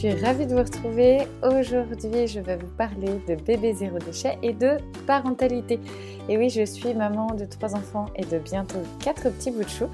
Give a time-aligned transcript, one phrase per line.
[0.00, 1.26] suis ravie de vous retrouver.
[1.42, 5.78] Aujourd'hui, je vais vous parler de bébé zéro déchet et de parentalité.
[6.26, 9.68] Et oui, je suis maman de trois enfants et de bientôt quatre petits bouts de
[9.68, 9.88] chou.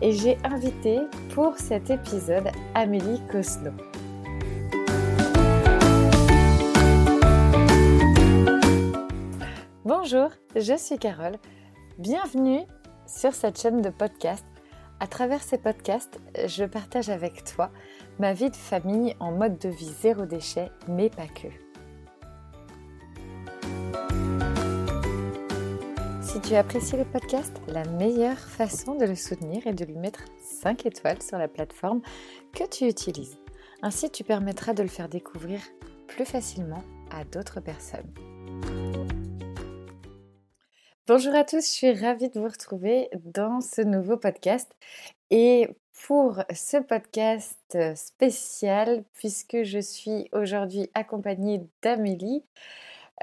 [0.00, 0.98] Et j'ai invité
[1.32, 3.70] pour cet épisode Amélie Cosno.
[9.84, 11.36] Bonjour, je suis Carole.
[11.98, 12.62] Bienvenue
[13.06, 14.44] sur cette chaîne de podcast.
[14.98, 17.70] À travers ces podcasts, je partage avec toi
[18.18, 21.48] ma vie de famille en mode de vie zéro déchet, mais pas que.
[26.20, 30.24] Si tu apprécies le podcast, la meilleure façon de le soutenir est de lui mettre
[30.62, 32.00] 5 étoiles sur la plateforme
[32.54, 33.38] que tu utilises.
[33.82, 35.60] Ainsi, tu permettras de le faire découvrir
[36.06, 38.12] plus facilement à d'autres personnes.
[41.06, 44.72] Bonjour à tous, je suis ravie de vous retrouver dans ce nouveau podcast.
[45.30, 45.68] Et
[46.06, 52.42] pour ce podcast spécial, puisque je suis aujourd'hui accompagnée d'Amélie,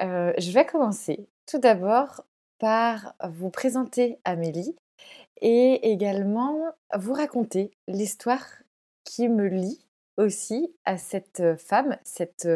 [0.02, 2.24] euh, je vais commencer tout d'abord
[2.58, 4.76] par vous présenter Amélie
[5.42, 6.58] et également
[6.96, 8.46] vous raconter l'histoire
[9.04, 9.86] qui me lie
[10.18, 12.48] aussi à cette femme, cette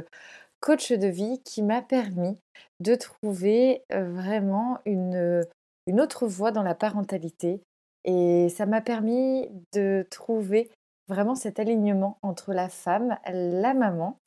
[0.62, 2.38] coach de vie qui m'a permis
[2.80, 5.46] de trouver vraiment une,
[5.88, 7.62] une autre voie dans la parentalité.
[8.06, 10.70] Et ça m'a permis de trouver
[11.08, 14.18] vraiment cet alignement entre la femme, la maman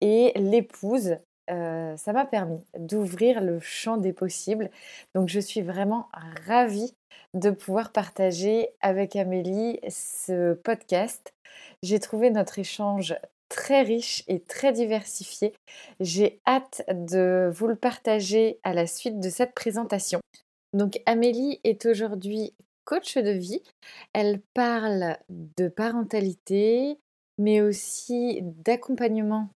[0.00, 1.16] et l'épouse.
[1.48, 4.70] ça m'a permis d'ouvrir le champ des possibles.
[5.14, 6.08] Donc je suis vraiment
[6.46, 6.94] ravie
[7.34, 11.32] de pouvoir partager avec Amélie ce podcast.
[11.82, 13.14] J'ai trouvé notre échange
[13.48, 15.52] très riche et très diversifié.
[16.00, 20.20] J'ai hâte de vous le partager à la suite de cette présentation.
[20.72, 22.54] Donc Amélie est aujourd'hui
[22.84, 23.62] coach de vie.
[24.12, 26.98] Elle parle de parentalité,
[27.38, 29.50] mais aussi d'accompagnement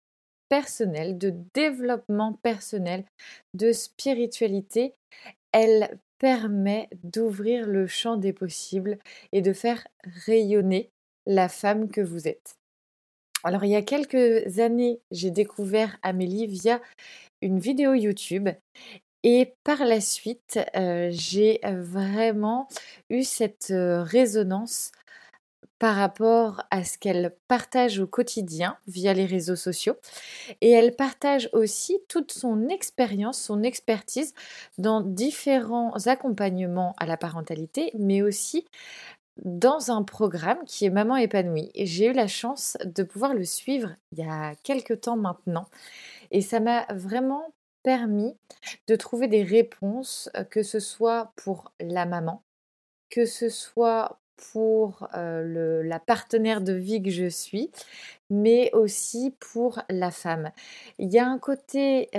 [0.50, 3.06] personnel, de développement personnel,
[3.54, 4.94] de spiritualité.
[5.52, 8.98] Elle permet d'ouvrir le champ des possibles
[9.32, 9.88] et de faire
[10.26, 10.90] rayonner
[11.26, 12.56] la femme que vous êtes.
[13.44, 16.82] Alors il y a quelques années, j'ai découvert Amélie via
[17.42, 18.48] une vidéo YouTube
[19.24, 20.60] et par la suite,
[21.10, 22.68] j'ai vraiment
[23.10, 24.92] eu cette résonance
[25.80, 29.96] par rapport à ce qu'elle partage au quotidien via les réseaux sociaux.
[30.62, 34.34] Et elle partage aussi toute son expérience, son expertise
[34.78, 38.66] dans différents accompagnements à la parentalité, mais aussi
[39.44, 41.72] dans un programme qui est Maman épanouie.
[41.76, 45.66] J'ai eu la chance de pouvoir le suivre il y a quelques temps maintenant.
[46.32, 48.36] Et ça m'a vraiment permis
[48.88, 52.42] de trouver des réponses, que ce soit pour la maman,
[53.10, 54.20] que ce soit
[54.52, 57.70] pour la partenaire de vie que je suis,
[58.30, 60.52] mais aussi pour la femme.
[60.98, 62.10] Il y a un côté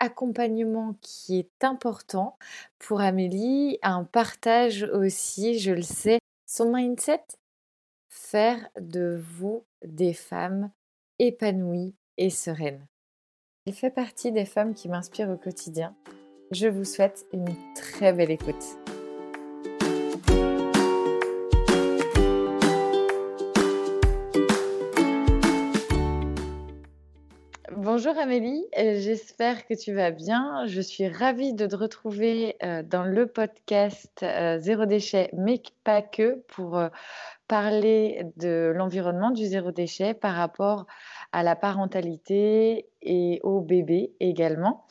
[0.00, 2.36] accompagnement qui est important
[2.78, 7.22] pour Amélie, un partage aussi, je le sais, son mindset,
[8.08, 10.70] faire de vous des femmes
[11.18, 12.86] épanouies et sereines.
[13.66, 15.94] Il fait partie des femmes qui m'inspirent au quotidien.
[16.50, 18.64] Je vous souhaite une très belle écoute.
[27.82, 30.66] Bonjour Amélie, euh, j'espère que tu vas bien.
[30.66, 36.02] Je suis ravie de te retrouver euh, dans le podcast euh, Zéro déchet, mais pas
[36.02, 36.78] que, pour
[37.48, 40.86] parler de l'environnement du zéro déchet par rapport
[41.32, 44.84] à la parentalité et au bébé également.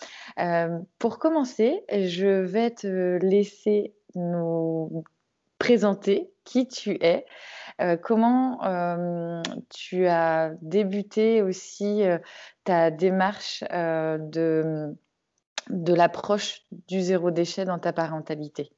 [0.98, 5.04] pour commencer, je vais te laisser nous
[5.60, 7.28] présenter qui tu es,
[8.02, 8.60] comment
[9.70, 12.04] tu as débuté aussi
[12.64, 14.96] ta démarche de,
[15.70, 18.72] de l'approche du zéro déchet dans ta parentalité?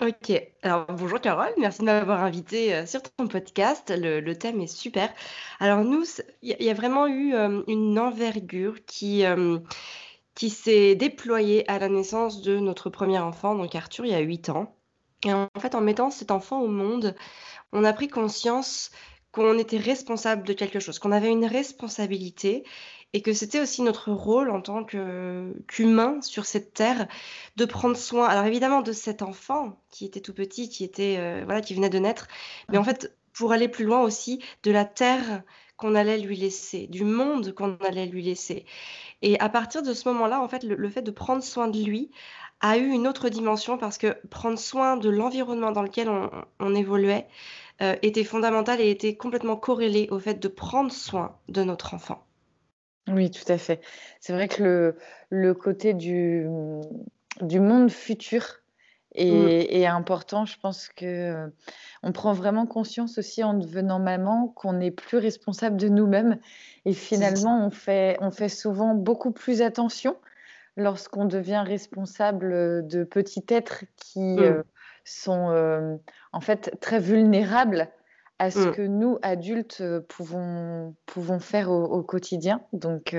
[0.00, 0.30] Ok,
[0.62, 5.12] alors bonjour Carole, merci de m'avoir invité sur ton podcast, le, thème est super.
[5.58, 6.04] Alors nous,
[6.42, 7.34] il y, a vraiment eu
[7.66, 9.24] une envergure qui,
[10.38, 14.20] qui s'est déployée à la naissance de notre premier enfant, donc Arthur, il y a
[14.20, 14.72] 8 ans.
[15.24, 17.16] Et en fait, en mettant cet enfant au monde,
[17.72, 18.90] on a pris conscience
[19.32, 22.64] qu'on était responsable de quelque chose, qu'on avait une responsabilité
[23.12, 27.08] et que c'était aussi notre rôle en tant qu'humain sur cette terre
[27.56, 31.42] de prendre soin, alors évidemment de cet enfant qui était tout petit, qui était euh,
[31.44, 32.28] voilà, qui venait de naître,
[32.68, 35.42] mais en fait pour aller plus loin aussi de la terre
[35.76, 38.66] qu'on allait lui laisser, du monde qu'on allait lui laisser.
[39.22, 42.10] Et à partir de ce moment-là, en fait, le, fait de prendre soin de lui
[42.60, 47.28] a eu une autre dimension parce que prendre soin de l'environnement dans lequel on, évoluait,
[47.80, 52.26] était fondamentale et était complètement corrélée au fait de prendre soin de notre enfant.
[53.06, 53.80] Oui, tout à fait.
[54.20, 54.96] C'est vrai que le,
[55.30, 56.46] le côté du,
[57.40, 58.42] du monde futur
[59.16, 59.48] Mmh.
[59.48, 60.44] est, important.
[60.44, 61.48] Je pense que euh,
[62.02, 66.38] on prend vraiment conscience aussi en devenant maman qu'on n'est plus responsable de nous-mêmes.
[66.84, 70.16] Et finalement, on fait, on fait souvent beaucoup plus attention
[70.78, 74.38] lorsqu'on devient responsable de petits êtres qui mmh.
[74.38, 74.62] euh,
[75.04, 75.96] sont euh,
[76.32, 77.88] en fait très vulnérables
[78.38, 78.72] à ce mmh.
[78.72, 82.60] que nous, adultes, pouvons, pouvons faire au, quotidien.
[82.72, 83.16] Donc,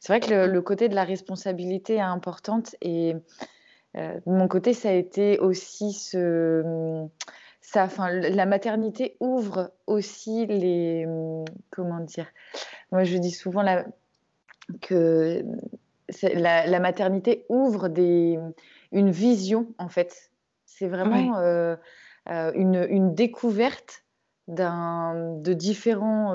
[0.00, 3.16] c'est vrai que le, le, côté de la responsabilité est importante et
[3.96, 7.06] euh, de mon côté, ça a été aussi ce.
[7.60, 11.06] Ça, enfin, la maternité ouvre aussi les.
[11.70, 12.26] Comment dire
[12.92, 13.84] Moi, je dis souvent la,
[14.80, 15.44] que
[16.34, 18.38] la, la, maternité ouvre des,
[18.92, 20.30] une vision, en fait.
[20.66, 21.76] C'est vraiment euh,
[22.30, 24.04] euh, une, une, découverte
[24.48, 26.34] de, différents,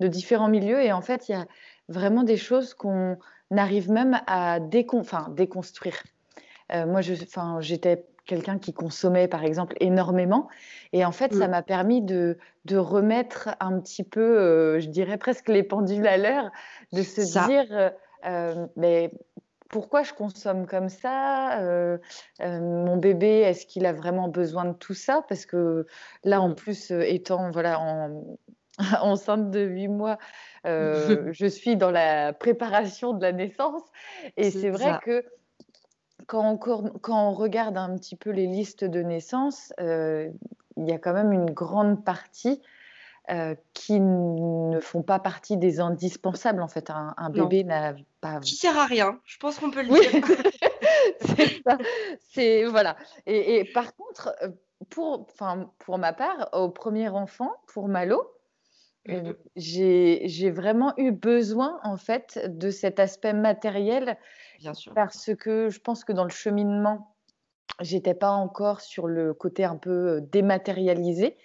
[0.00, 0.82] de différents milieux.
[0.82, 1.46] Et en fait, il y a
[1.88, 3.18] vraiment des choses qu'on
[3.56, 4.58] arrive même à
[4.92, 6.02] enfin, déconstruire.
[6.72, 10.48] Euh, moi, j'étais quelqu'un qui consommait, par exemple, énormément.
[10.92, 11.50] Et en fait, ça mm.
[11.50, 16.16] m'a permis de, de, remettre un petit peu, euh, je dirais presque les pendules à
[16.16, 16.50] l'heure,
[16.92, 17.90] de se dire, euh,
[18.76, 19.12] mais
[19.68, 21.58] pourquoi je consomme comme ça
[22.40, 25.24] Mon bébé, est-ce qu'il a vraiment besoin de tout ça?
[25.28, 25.86] Parce que
[26.24, 26.54] là, en mm.
[26.54, 28.38] plus, étant voilà, en,
[29.00, 30.18] enceinte de 8 mois,
[30.64, 33.82] je suis dans la préparation de la naissance.
[34.36, 35.24] Et c'est vrai que
[36.26, 36.58] quand
[37.08, 40.30] on, regarde un petit peu les listes de naissance, euh,
[40.76, 42.62] il y a quand même une grande partie
[43.30, 46.60] euh, qui ne font pas partie des indispensables.
[46.60, 48.40] En fait, un, bébé n'a pas.
[48.40, 49.20] Qui sert à rien.
[49.24, 50.26] Je pense qu'on peut le dire.
[52.18, 52.96] c'est voilà.
[53.26, 54.48] Et, par contre, euh,
[54.90, 55.28] pour,
[55.78, 58.22] pour ma part, au premier enfant, pour Malo,
[59.06, 64.16] mmh j'ai vraiment eu besoin en fait de cet aspect matériel
[64.94, 67.11] parce que je pense que dans le cheminement,
[67.80, 71.36] j'étais pas encore sur le côté un peu dématérialisé.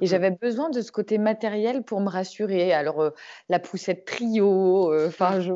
[0.00, 0.06] Et mmh.
[0.06, 2.72] j'avais besoin de ce côté matériel pour me rassurer.
[2.72, 3.12] Alors,
[3.48, 5.52] la poussette trio, enfin, je...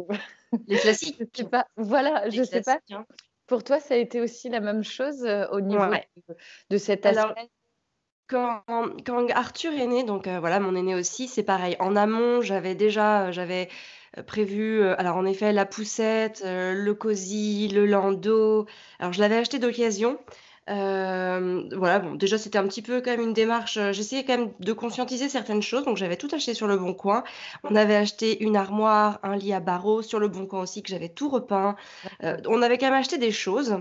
[0.67, 1.17] Les classiques.
[1.21, 1.67] je sais pas.
[1.77, 2.81] Voilà, je sais pas.
[2.91, 3.05] Hein.
[3.47, 5.85] Pour toi, ça a été aussi la même chose au niveau
[6.71, 7.51] de, cet aspect?
[8.31, 8.63] quand,
[9.05, 11.77] quand, Arthur est né, donc voilà, mon aîné aussi, c'est pareil.
[11.81, 13.69] En amont, j'avais déjà, j'avais
[14.19, 18.67] euh, prévu, euh, alors en effet, la poussette, euh, le cosy, le landau.
[18.99, 20.19] Alors je l'avais acheté d'occasion.
[20.67, 23.79] voilà, bon, déjà c'était un petit peu quand même une démarche.
[23.93, 27.25] J'essayais quand même de conscientiser certaines choses, donc j'avais tout acheté sur le Bon Coin.
[27.65, 30.91] On avait acheté une armoire, un lit à barreaux sur le Bon Coin aussi que
[30.91, 31.77] j'avais tout repeint.
[32.23, 33.79] on avait quand même acheté des choses.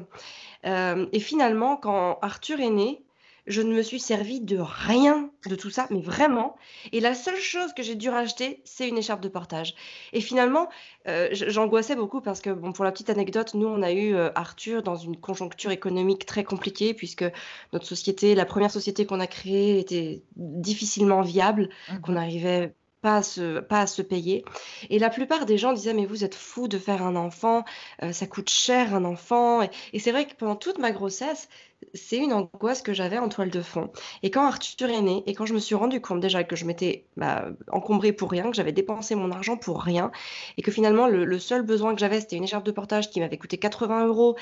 [0.64, 3.04] et finalement, quand Arthur est né,
[3.50, 6.56] je ne me suis servi de rien de tout ça, mais vraiment.
[6.92, 9.74] Et la seule chose que j'ai dû racheter, c'est une écharpe de portage.
[10.13, 10.69] Et finalement,
[11.07, 14.30] euh, j'angoissais beaucoup parce que, bon, pour la petite anecdote, nous, on a eu euh,
[14.36, 17.25] Arthur dans une conjoncture économique très compliquée puisque
[17.74, 23.18] notre société, la première société qu'on a créée, était difficilement viable, mmh qu'on n'arrivait pas
[23.18, 24.44] à, se, payer.
[24.90, 27.64] Et la plupart des gens disaient, mais vous êtes fou de faire un enfant,
[28.04, 29.62] euh, ça coûte cher un enfant.
[29.94, 31.50] Et, c'est vrai que pendant toute ma grossesse,
[31.94, 33.90] c'est une angoisse que j'avais en toile de fond.
[34.22, 36.66] Et quand Arthur est né, et quand je me suis rendu compte déjà que je
[36.66, 40.12] m'étais bah, encombrée pour rien, que j'avais dépensé mon argent pour rien,
[40.58, 43.38] et que finalement le, seul besoin que j'avais, c'était une écharpe de portage qui m'avait
[43.38, 44.36] coûté 80 euros,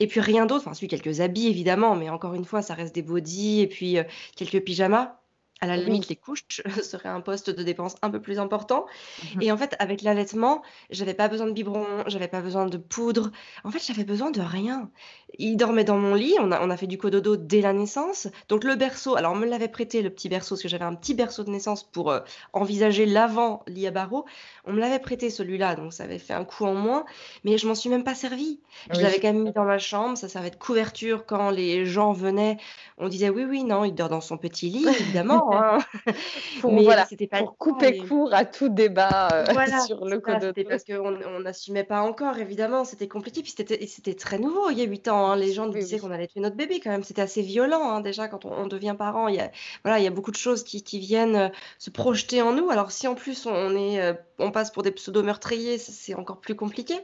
[0.00, 2.94] et puis rien d'autre, enfin, ensuite quelques habits évidemment, mais encore une fois, ça reste
[2.94, 5.18] des bodys, et puis euh, quelques pyjamas
[5.60, 6.44] à la limite, les couches
[6.82, 8.86] seraient un poste de dépense un peu plus important.
[9.34, 12.76] Mmh et en fait, avec l'allaitement, j'avais pas besoin de biberon, j'avais pas besoin de
[12.76, 13.30] poudre.
[13.64, 14.90] En fait, j'avais besoin de rien.
[15.38, 18.28] Il dormait dans mon lit, on a, on a fait du cododo dès la naissance.
[18.48, 20.94] Donc le berceau, alors on me l'avait prêté, le petit berceau, parce que j'avais un
[20.94, 22.20] petit berceau de naissance pour euh,
[22.52, 24.24] envisager l'avant lit à barreaux.
[24.64, 27.04] On me l'avait prêté celui-là, donc ça avait fait un coup en moins.
[27.44, 28.60] Mais je m'en suis même pas servi.
[28.90, 32.12] Je l'avais quand même mis dans ma chambre, ça servait de couverture quand les gens
[32.12, 32.56] venaient.
[32.96, 35.47] On disait oui, oui, non, il dort dans son petit lit, évidemment.
[35.58, 35.78] Hein.
[36.60, 39.44] pour, mais voilà, c'était pas pour couper court à tout débat euh,
[39.86, 44.38] sur le code C'était parce qu'on n'assumait pas encore, évidemment, c'était compliqué, puis c'était très
[44.38, 45.30] nouveau il y a 8 ans.
[45.30, 45.36] Hein.
[45.36, 48.00] Les gens nous disaient qu'on allait tuer notre bébé quand même, c'était assez violent hein,
[48.00, 49.28] déjà quand on, devient parent.
[49.28, 49.50] Il y, a,
[49.84, 52.70] voilà, il y a beaucoup de choses qui, qui viennent euh, se projeter en nous.
[52.70, 56.54] Alors si en plus on est euh, on passe pour des pseudo-meurtriers, c'est encore plus
[56.54, 56.94] compliqué.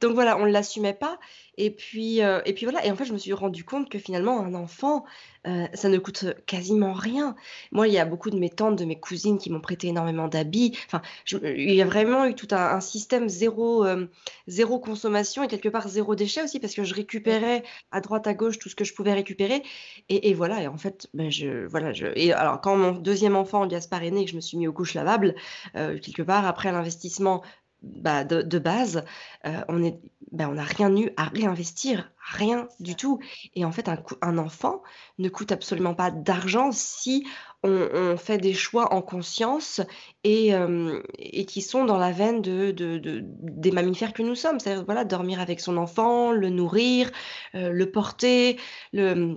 [0.00, 1.18] Donc voilà, on ne l'assumait pas.
[1.60, 3.98] Et puis, euh, et puis voilà, et en fait, je me suis rendu compte que
[3.98, 5.04] finalement, un enfant,
[5.48, 7.34] euh, ça ne coûte quasiment rien.
[7.72, 10.28] Moi, il y a beaucoup de mes tantes, de mes cousines qui m'ont prêté énormément
[10.28, 10.78] d'habits.
[10.86, 11.02] Enfin,
[11.42, 14.06] il y a vraiment eu tout un, système zéro, euh,
[14.46, 18.34] zéro consommation et quelque part zéro déchet aussi, parce que je récupérais à droite, à
[18.34, 19.64] gauche tout ce que je pouvais récupérer.
[20.08, 23.66] Et, voilà, et en fait, ben je, voilà, je, et alors quand mon deuxième enfant,
[23.66, 25.34] Gaspard, est né, que je me suis mis aux couches lavables,
[25.74, 27.42] quelque part, après l'investissement
[27.82, 29.04] bah, de, base,
[29.46, 30.00] euh, on est,
[30.32, 33.20] bah, on n'a rien eu à réinvestir, rien du tout.
[33.54, 34.82] Et en fait, un, un enfant
[35.18, 37.24] ne coûte absolument pas d'argent si
[37.62, 39.80] on, fait des choix en conscience
[40.24, 44.58] et, euh, et qui sont dans la veine de, de, des mammifères que nous sommes.
[44.58, 47.10] C'est-à-dire, voilà, dormir avec son enfant, le nourrir,
[47.54, 48.58] euh, le porter,
[48.92, 49.36] le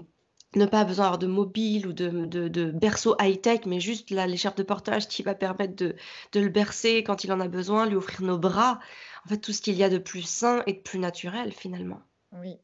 [0.55, 4.63] ne pas besoin d'avoir de mobile ou de, de, berceau high-tech, mais juste l'écharpe de
[4.63, 5.95] portage qui va permettre de,
[6.35, 8.79] le bercer quand il en a besoin, lui offrir nos bras.
[9.25, 12.01] En fait, tout ce qu'il y a de plus sain et de plus naturel finalement.
[12.33, 12.57] Oui.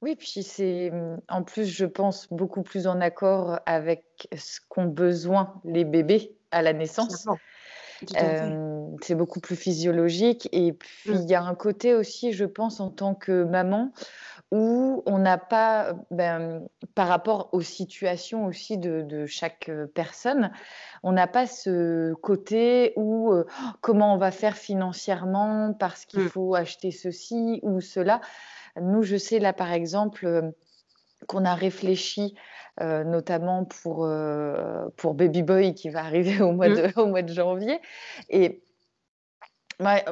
[0.00, 0.92] Oui, puis c'est
[1.28, 6.62] en plus, je pense, beaucoup plus en accord avec ce qu'ont besoin les bébés à
[6.62, 7.26] la naissance.
[8.20, 10.48] Euh, c'est beaucoup plus physiologique.
[10.52, 11.22] Et puis, mmh.
[11.22, 13.92] il y a un côté aussi, je pense, en tant que maman,
[14.56, 20.50] où on n'a pas, ben, par rapport aux situations aussi de, chaque euh, personne,
[21.02, 23.44] on n'a pas ce côté où euh,
[23.82, 26.28] comment on va faire financièrement parce qu'il mmh.
[26.28, 28.20] faut acheter ceci ou cela.
[28.80, 30.42] Nous, je sais là par exemple euh,
[31.26, 32.34] qu'on a réfléchi
[32.78, 34.06] notamment pour,
[34.96, 36.74] pour Baby Boy qui va arriver au mois, mmh.
[36.74, 37.80] de, au mois de janvier.
[38.28, 38.62] Et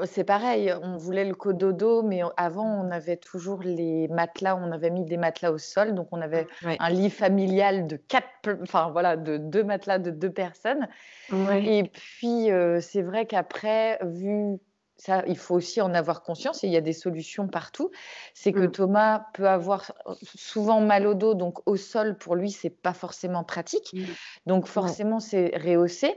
[0.04, 4.90] c'est pareil, on voulait le cododo, mais avant, on avait toujours les matelas, on avait
[4.90, 9.16] mis des matelas au sol, donc on avait un lit familial de quatre, enfin voilà,
[9.16, 10.88] de deux matelas de deux personnes.
[11.32, 14.58] Et puis, euh, c'est vrai qu'après, vu
[14.96, 17.90] ça, il faut aussi en avoir conscience et il y a des solutions partout.
[18.32, 18.72] C'est que mmh.
[18.72, 19.92] Thomas peut avoir
[20.36, 23.92] souvent mal au dos, donc au sol, pour lui, c'est pas forcément pratique.
[23.92, 24.02] Mmh.
[24.46, 26.14] Donc forcément, c'est rehaussé.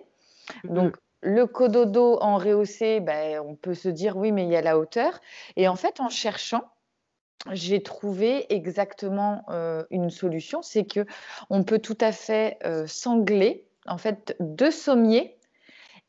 [0.63, 0.74] Mmh.
[1.21, 4.77] Le cododo en rehaussé, ben, on peut se dire oui, mais il y a la
[4.77, 5.19] hauteur.
[5.55, 6.63] Et en fait, en cherchant,
[7.51, 11.05] j'ai trouvé exactement euh, une solution, c'est que
[11.50, 15.37] on peut tout à fait euh, sangler en fait deux sommiers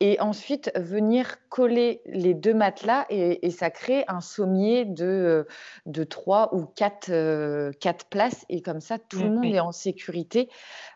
[0.01, 5.45] et ensuite venir coller les deux matelas et, ça crée un sommier de, euh,
[5.87, 9.73] de trois ou quatre, euh, quatre places et comme ça tout le monde est en
[9.73, 10.49] sécurité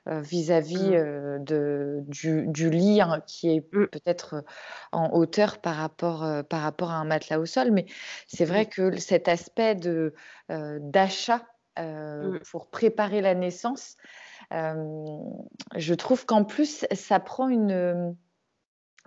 [0.08, 1.44] euh, vis-à-vis mmh.
[1.44, 3.86] de, du, du, lit hein, qui est mmh.
[3.88, 4.44] peut-être
[4.92, 7.72] en hauteur par rapport, par rapport à un matelas au sol.
[7.72, 7.86] Mais
[8.28, 10.14] c'est vrai que cet aspect de,
[10.48, 11.42] d'achat
[12.50, 13.96] pour préparer la naissance,
[14.50, 18.14] je trouve qu'en plus ça prend une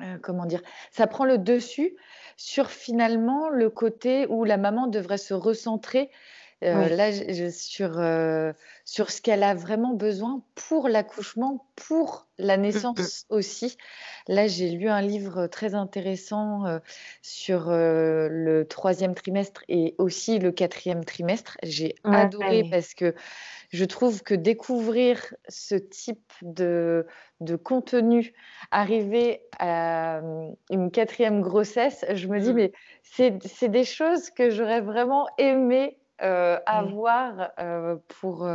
[0.01, 0.61] euh, comment dire,
[0.91, 1.95] ça prend le dessus
[2.37, 6.09] sur finalement le côté où la maman devrait se recentrer
[6.63, 7.11] euh, là
[7.51, 8.53] sur, euh,
[8.85, 12.63] sur ce qu'elle a vraiment besoin pour l'accouchement, pour la mmh, mmh.
[12.63, 13.77] naissance aussi.
[14.27, 16.63] Là, j'ai lu un livre très intéressant
[17.21, 21.57] sur le troisième trimestre et aussi le quatrième trimestre.
[21.63, 23.13] J'ai adoré parce que
[23.75, 27.05] je trouve que découvrir ce type de,
[27.41, 28.33] de contenu,
[28.71, 32.55] arriver à euh, une quatrième grossesse, je me dis, mmh.
[32.55, 32.71] mais
[33.43, 38.47] c'est des choses que j'aurais vraiment aimé euh, avoir euh, pour...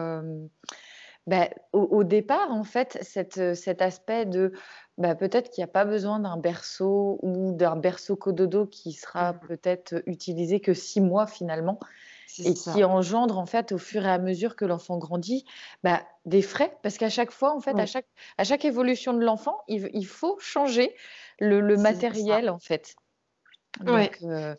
[1.26, 4.52] Bah, au, départ, en fait, cette, cet aspect de
[4.99, 9.35] bah, peut-être qu'il n'y a pas besoin d'un berceau ou d'un berceau cododo qui sera
[9.35, 9.40] mmh.
[9.40, 11.79] peut-être utilisé que six mois finalement
[12.38, 15.45] et qui engendre en fait au fur et à mesure que l'enfant grandit
[15.83, 16.76] bah, des frais.
[16.83, 18.07] Parce qu'à chaque fois en fait à chaque
[18.38, 20.95] à chaque évolution de l'enfant il, il, faut changer
[21.38, 22.95] le, le matériel en fait.
[23.81, 24.55] Donc, euh,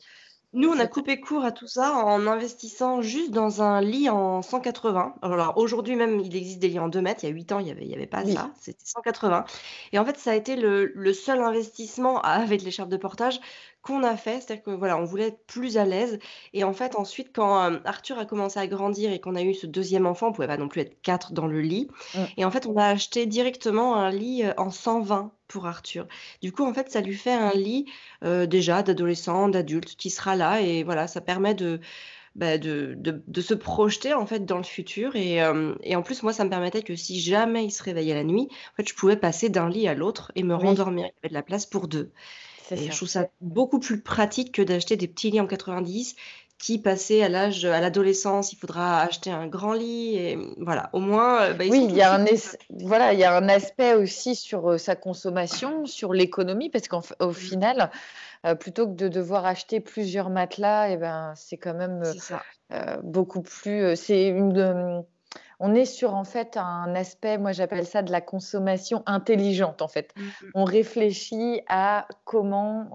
[0.53, 4.41] nous, on a coupé court à tout ça en investissant juste dans un lit en
[4.41, 5.15] 180.
[5.21, 7.23] Alors aujourd'hui même, il existe des lits en 2 mètres.
[7.23, 8.51] Il y a 8 ans, il n'y avait, il y avait pas ça.
[8.59, 9.45] C'était 180.
[9.93, 13.39] Et en fait, ça a été le, le seul investissement avec l'écharpe de portage
[13.81, 14.41] qu'on a fait.
[14.41, 16.19] C'est-à-dire que voilà, on voulait être plus à l'aise.
[16.53, 19.53] Et en fait, ensuite, quand euh, Arthur a commencé à grandir et qu'on a eu
[19.53, 21.87] ce deuxième enfant, on pouvait pas non plus être quatre dans le lit.
[22.13, 22.19] Mmh.
[22.37, 26.07] Et en fait, on a acheté directement un lit euh, en 120 pour Arthur.
[26.41, 27.85] Du coup, en fait, ça lui fait un lit
[28.23, 30.61] euh, déjà d'adolescent, d'adulte qui sera là.
[30.61, 31.79] Et voilà, ça permet de.
[32.33, 35.39] Bah, de, de, se projeter en fait dans le futur et,
[35.83, 38.47] et, en plus moi ça me permettait que si jamais il se réveillait la nuit
[38.49, 41.27] en fait je pouvais passer d'un lit à l'autre et me rendormir il y avait
[41.27, 42.13] de la place pour deux
[42.75, 46.15] je trouve ça beaucoup plus pratique que d'acheter des petits lits en 90
[46.61, 50.15] qui, passé à l'âge, à l'adolescence, il faudra acheter un grand lit.
[50.15, 51.41] Et voilà, au moins.
[51.41, 52.25] Euh, bah, oui, il y, a un
[52.69, 57.33] voilà, il y a un aspect aussi sur euh, sa consommation, sur l'économie, parce qu'au
[57.33, 57.89] final,
[58.59, 62.03] plutôt que de devoir acheter plusieurs matelas et ben, c'est quand même,
[63.03, 65.03] beaucoup plus, c'est une,
[65.61, 69.87] on est sur en fait un aspect, moi j'appelle ça de la consommation intelligente en
[69.87, 70.13] fait.
[70.15, 70.21] Mmh
[70.55, 72.89] on réfléchit à comment,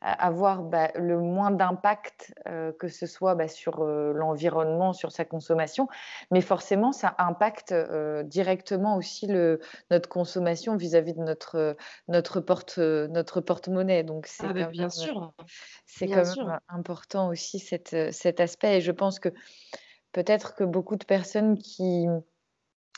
[0.00, 5.24] avoir bah, le moins d'impact, euh, que ce soit bah, sur euh, l'environnement, sur sa
[5.24, 5.88] consommation,
[6.30, 9.60] mais forcément ça impacte euh, directement aussi le,
[9.90, 14.04] notre consommation vis-à-vis de notre, notre porte notre porte-monnaie.
[14.04, 15.32] Donc c'est ah, bah, bien sûr.
[15.86, 18.78] C'est quand même important aussi cette, cet aspect.
[18.78, 19.30] Et je pense que
[20.18, 22.08] peut-être que beaucoup de personnes qui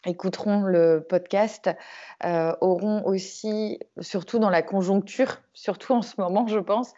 [0.06, 1.68] écouteront le podcast
[2.24, 6.94] euh, auront aussi, surtout dans la conjoncture, surtout en ce moment, je pense,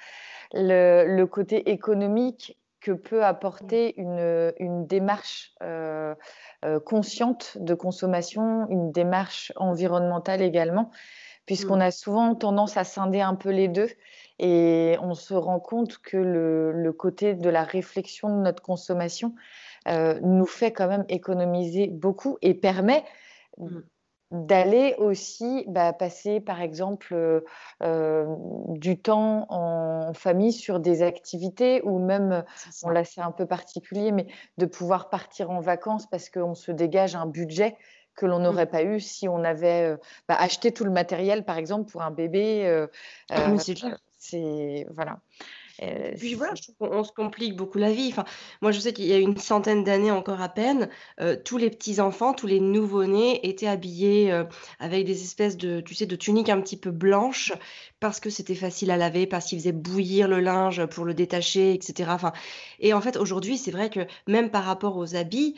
[0.53, 6.15] le, côté économique que peut apporter une, une démarche euh,
[6.65, 10.93] euh, consciente de consommation, une démarche environnementale également,
[11.47, 11.83] puisqu'on mmh.
[11.83, 13.89] a souvent tendance à scinder un peu les deux
[14.39, 19.35] et on se rend compte que le, le côté de la réflexion de notre consommation
[19.89, 23.05] euh, nous fait quand même économiser beaucoup et permet
[23.59, 23.79] mmh.
[24.31, 27.41] d'aller aussi bah, passer, par exemple, euh,
[27.83, 28.27] euh,
[28.69, 32.45] du temps en famille sur des activités ou même,
[32.83, 34.27] on là c'est un peu particulier, mais
[34.59, 37.77] de pouvoir partir en vacances parce qu'on se dégage un budget
[38.15, 38.43] que l'on mmh.
[38.43, 39.97] n'aurait pas eu si on avait
[40.29, 42.87] bah, acheté tout le matériel, par exemple, pour un bébé.
[43.31, 43.51] Ah.
[44.19, 45.19] C'est voilà.
[45.83, 48.09] Euh, puis voilà, je trouve qu'on se complique beaucoup la vie.
[48.11, 48.25] Enfin,
[48.61, 50.89] moi, je sais qu'il y a une centaine d'années encore à peine,
[51.21, 54.45] euh, tous les petits-enfants, tous les nouveau-nés étaient habillés euh,
[54.79, 57.53] avec des espèces de, tu sais, de tuniques un petit peu blanches
[58.03, 61.73] parce que c'était facile à laver, parce qu'ils faisaient bouillir le linge pour le détacher,
[61.73, 62.11] etc.
[62.13, 62.33] Enfin,
[62.81, 65.55] et en fait, aujourd'hui, c'est vrai que même par rapport aux habits,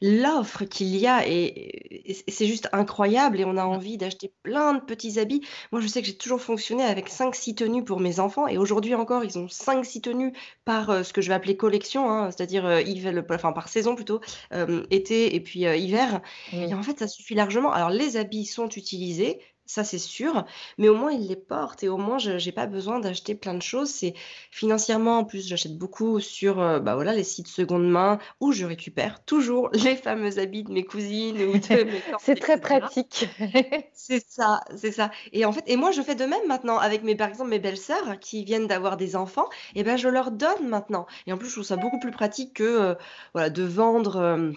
[0.00, 4.80] l'offre qu'il y a, est, c'est juste incroyable et on a envie d'acheter plein de
[4.80, 5.42] petits habits.
[5.72, 8.94] Moi, je sais que j'ai toujours fonctionné avec 5-6 tenues pour mes enfants et aujourd'hui
[8.94, 10.32] encore, ils ont 5-6 tenues
[10.64, 12.82] par euh, ce que je vais appeler collection, hein, c'est-à-dire euh,
[13.30, 14.20] enfin par saison plutôt,
[14.52, 16.20] euh, été et puis hiver.
[16.52, 17.72] Et en fait, ça suffit largement.
[17.72, 20.44] Alors, les habits sont utilisés, ça c'est sûr,
[20.78, 23.54] mais au moins ils les portent et au moins je n'ai pas besoin d'acheter plein
[23.54, 23.90] de choses.
[23.90, 24.14] C'est
[24.50, 29.24] financièrement en plus j'achète beaucoup sur bah voilà les sites seconde main où je récupère
[29.24, 33.28] toujours les fameux habits de mes cousines ou de mes C'est très pratique.
[33.94, 35.10] c'est ça, c'est ça.
[35.32, 37.58] Et en fait, et moi je fais de même maintenant avec mes par exemple mes
[37.58, 41.06] belles-sœurs qui viennent d'avoir des enfants, et ben je leur donne maintenant.
[41.26, 42.96] Et en plus je trouve ça beaucoup plus pratique que
[43.34, 44.52] voilà de vendre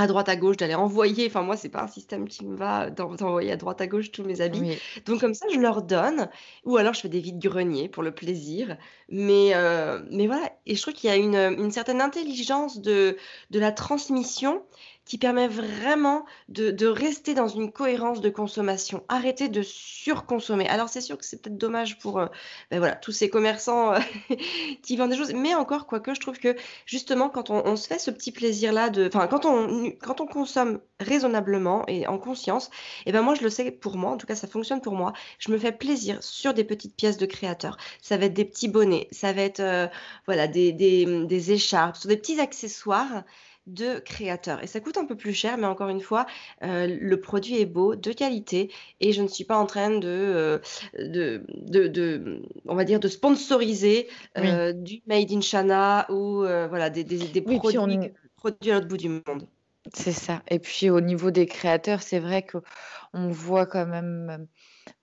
[0.00, 1.26] à droite à gauche, d'aller envoyer.
[1.26, 4.24] Enfin, moi, c'est pas un système qui me va d'envoyer à droite à gauche tous
[4.24, 4.78] mes habits.
[5.06, 6.28] Donc, comme ça, je leur donne.
[6.64, 8.76] Ou alors, je fais des vides greniers pour le plaisir.
[9.08, 10.50] Mais, euh, mais voilà.
[10.66, 13.16] Et je trouve qu'il y a une, une certaine intelligence de,
[13.50, 14.62] de la transmission
[15.10, 20.68] qui permet vraiment de, rester dans une cohérence de consommation, arrêter de surconsommer.
[20.68, 22.26] Alors c'est sûr que c'est peut-être dommage pour euh,
[22.70, 23.98] ben voilà, tous ces commerçants euh,
[24.82, 26.54] qui vendent des choses, mais encore, quoique, je trouve que
[26.86, 31.84] justement, quand on, se fait ce petit plaisir-là, de, quand on, quand on consomme raisonnablement
[31.88, 32.70] et en conscience, et
[33.06, 35.12] eh ben moi je le sais pour moi, en tout cas ça fonctionne pour moi,
[35.40, 37.78] je me fais plaisir sur des petites pièces de créateurs.
[38.00, 39.88] Ça va être des petits bonnets, ça va être euh,
[40.26, 43.24] voilà, des, des, des écharpes, sur des petits accessoires
[43.66, 44.62] de créateurs.
[44.62, 46.26] Et ça coûte un peu plus cher, mais encore une fois,
[46.62, 50.08] euh, le produit est beau, de qualité, et je ne suis pas en train de,
[50.08, 50.58] euh,
[50.98, 51.42] de,
[51.88, 57.40] de, on va dire, de sponsoriser euh, du Made in China ou voilà, des, des,
[57.42, 59.46] produits, produits à l'autre bout du monde.
[59.94, 60.42] C'est ça.
[60.48, 64.46] Et puis au niveau des créateurs, c'est vrai qu'on voit quand même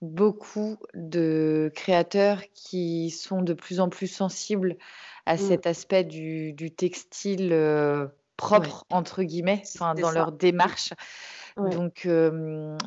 [0.02, 4.78] beaucoup de créateurs qui sont de plus en plus sensibles
[5.26, 5.40] à mmh.
[5.40, 7.52] cet aspect du, du textile
[8.38, 10.94] propre entre guillemets, dans leur démarche.
[11.58, 12.08] Donc,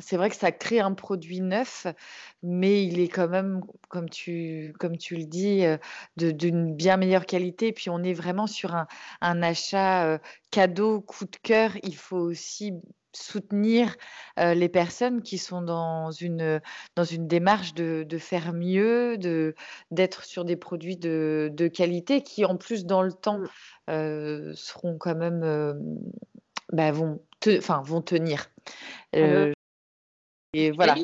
[0.01, 1.87] c'est vrai que ça crée un produit neuf,
[2.43, 5.65] mais il est quand même, comme tu, comme tu le dis,
[6.17, 7.73] d'une bien meilleure qualité.
[7.73, 8.87] Puis, on est vraiment sur un,
[9.21, 10.21] un achat
[10.53, 11.73] cadeau, coup de cœur.
[11.83, 12.75] Il faut aussi
[13.13, 13.97] soutenir
[14.37, 16.61] les personnes qui sont dans une,
[16.97, 19.55] dans une démarche de, de faire mieux, de,
[19.91, 23.41] d'être sur des produits de, de, qualité qui, en plus, dans le temps,
[23.89, 24.55] mmh.
[24.55, 25.41] seront quand même,
[26.73, 27.21] bah, vont,
[27.85, 28.51] vont tenir.
[29.15, 29.51] Ah
[30.53, 30.97] et voilà.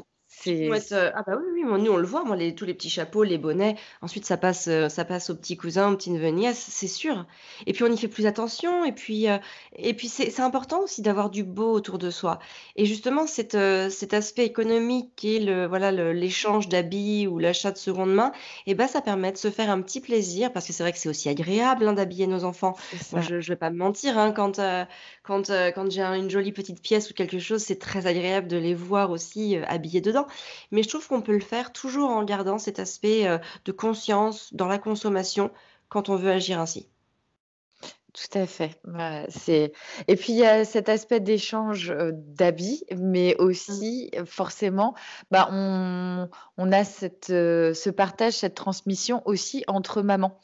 [0.48, 3.38] Euh, ah bah oui, oui, nous on le voit, les, tous les petits chapeaux, les
[3.38, 7.26] bonnets, ensuite ça passe, euh, ça passe aux petits cousins, aux petites neveux c'est sûr.
[7.66, 9.38] Et puis on y fait plus attention, et puis, euh,
[9.76, 12.38] et puis c'est important aussi d'avoir du beau autour de soi.
[12.76, 18.12] Et justement, cet aspect économique qui est le, voilà, l'échange d'habits ou l'achat de seconde
[18.12, 18.32] main,
[18.66, 20.98] et ben ça permet de se faire un petit plaisir, parce que c'est vrai que
[20.98, 22.76] c'est aussi agréable hein, d'habiller nos enfants.
[23.12, 24.60] Moi, je, je vais pas me mentir, hein, quand,
[25.22, 28.74] quand, quand j'ai une jolie petite pièce ou quelque chose, c'est très agréable de les
[28.74, 30.26] voir aussi habillés dedans.
[30.72, 34.52] Mais je trouve qu'on peut le faire toujours en gardant cet aspect, heu, de conscience
[34.54, 35.50] dans la consommation
[35.88, 36.88] quand on veut agir ainsi.
[38.12, 38.80] Tout à fait.
[39.28, 39.72] C'est
[40.08, 43.36] et puis il y a cet aspect d'échange, heu, d'habits, mais
[43.68, 43.86] Mmh.
[43.86, 44.94] aussi euh, forcément,
[45.30, 50.40] bah, on on a cette, ce partage, cette transmission aussi entre mamans.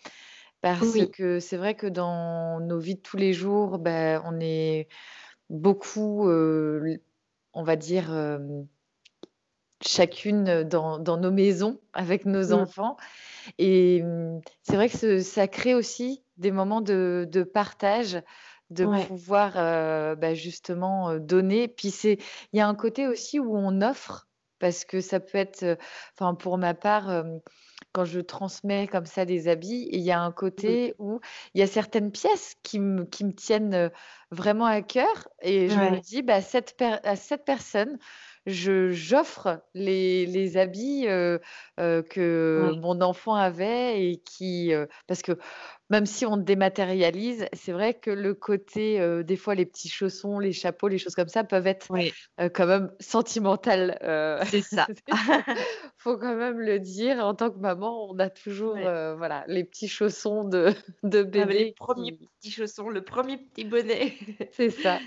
[0.62, 4.40] Parce Oui, que c'est vrai que dans nos vies de tous les jours, bah, on
[4.40, 4.88] est
[5.50, 6.28] beaucoup,
[7.54, 8.10] on va dire,
[9.86, 12.96] chacune, dans dans nos maisons avec nos mmh, enfants.
[13.58, 18.22] Et mmh, c'est vrai que ce ça crée aussi des moments de de partage,
[18.70, 21.68] de ouais, pouvoir, heu, bah, justement, heu, donner.
[21.68, 22.18] Puis il
[22.54, 25.78] y a un côté aussi où on offre, parce que ça peut être,
[26.18, 27.24] enfin pour ma part,
[27.92, 31.20] quand je transmets comme ça des habits, il y a un mmh, côté où
[31.54, 33.90] il y a certaines pièces qui me qui tiennent,
[34.30, 35.28] vraiment à cœur.
[35.42, 37.98] Et je me dis: «Bah, cette à cette personne,
[38.46, 41.06] j'offre les les habits,
[42.10, 45.32] que mon enfant avait et qui, heu» parce que
[45.92, 50.38] même si on dématérialise, c'est vrai que le côté, heu, des fois les petits chaussons,
[50.38, 51.88] les chapeaux, les choses comme ça peuvent être,
[52.40, 54.90] heu, quand même sentimentales, heu, c'est ça.
[55.46, 57.18] faut faut quand même le dire.
[57.24, 60.70] En tant que maman, on a toujours, voilà, les petits chaussons de
[61.02, 64.18] de Ah bah, les bébé premiers petits chaussons, le premier petit bonnet.
[64.50, 65.02] c'est ça,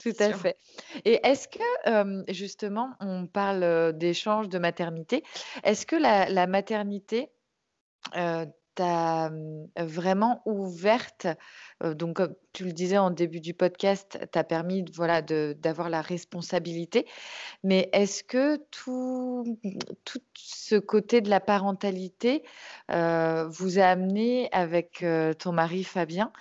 [0.00, 0.34] tout à sûr.
[0.34, 0.56] fait.
[1.04, 5.22] Et est-ce que, justement, on parle, d'échange, de maternité.
[5.64, 7.30] Est-ce que la la maternité,
[8.80, 11.26] Heu, t'a, mmh, vraiment ouverte,
[11.82, 17.06] donc comme tu le disais en début du podcast, t'a permis voilà, d'avoir la responsabilité.
[17.64, 19.58] Mais est-ce que tout,
[20.04, 22.44] tout ce côté de la parentalité,
[22.88, 25.04] vous a amené avec,
[25.38, 26.32] ton mari Fabien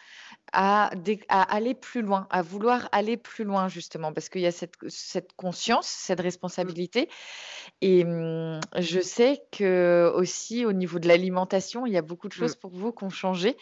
[0.56, 4.13] à aller plus loin, à vouloir aller plus loin justement?
[4.13, 6.22] Parce qu'il y a cette cette conscience, cette
[6.62, 7.10] Mmh, responsabilité
[7.82, 12.34] et mmh, je sais que aussi au niveau de l'alimentation, il y a beaucoup de
[12.36, 13.58] mmh, choses pour vous qui ont changé.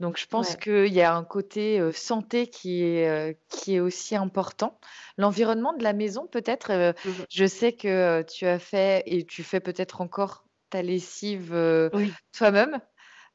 [0.00, 0.56] Donc je pense ouais.
[0.56, 4.80] qu'il y a un côté, heu, santé qui est, heu, qui est aussi important.
[5.18, 9.42] L'environnement de la maison peut-être, heu, Mmh je sais que, tu as fait et tu
[9.44, 11.54] fais peut-être encore ta lessive,
[11.92, 12.80] Oui, toi-même.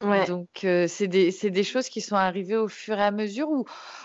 [0.00, 3.48] Donc c'est des des choses qui sont arrivées au fur et à mesure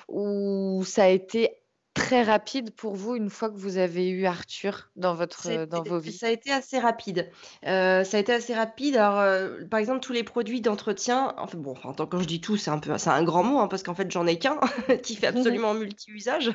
[0.07, 1.57] ou ça a été
[1.95, 5.97] très rapide pour vous une fois que vous avez eu Arthur dans votre, dans vos
[5.99, 6.19] vies?
[6.19, 7.31] ça a été assez rapide.
[7.65, 8.95] Heu, ça a été assez rapide.
[8.95, 12.57] Alors, heu, par exemple, tous les produits d'entretien, enfin bon, enfin, quand je dis «tout»,
[12.57, 14.59] c'est un peu c'est un grand mot, hein, parce qu'en fait, j'en ai qu'un
[15.03, 16.51] qui fait absolument multi-usage.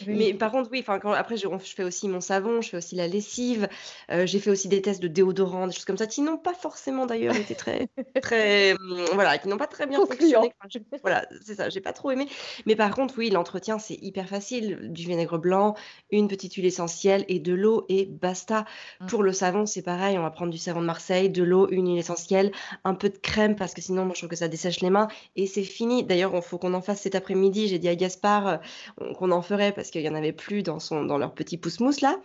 [0.00, 0.10] Oui.
[0.10, 2.76] Mais par contre, oui, enfin, quand après je je fais aussi mon savon, je fais
[2.78, 3.68] aussi la lessive,
[4.12, 6.54] heu, j'ai fait aussi des tests de déodorant, des choses comme ça, qui n'ont pas
[6.54, 7.88] forcément d'ailleurs été très
[8.20, 10.02] très, mmh, voilà, qui n'ont pas très bien Concluant.
[10.02, 10.52] fonctionné.
[10.58, 12.28] Enfin, j'ai voilà, c'est ça, j'ai pas trop aimé.
[12.66, 14.78] Mais par contre, oui, l'entretien, c'est hyper facile.
[14.82, 15.74] Du vinaigre blanc,
[16.10, 18.64] une petite huile essentielle et de l'eau et basta.
[19.00, 19.06] Mmh.
[19.06, 21.88] Pour le savon, c'est pareil, on va prendre du savon de Marseille, de l'eau, une
[21.88, 22.52] huile essentielle,
[22.84, 25.08] un peu de crème parce que sinon moi je trouve que ça dessèche les mains
[25.36, 26.04] et c'est fini.
[26.04, 27.68] D'ailleurs, il faut qu'on en fasse cet après-midi.
[27.68, 28.60] J'ai dit à Gaspard,
[29.00, 31.56] on qu'on en ferait parce qu'il y en avait plus dans son dans leur petit
[31.56, 32.18] pousse-mousse là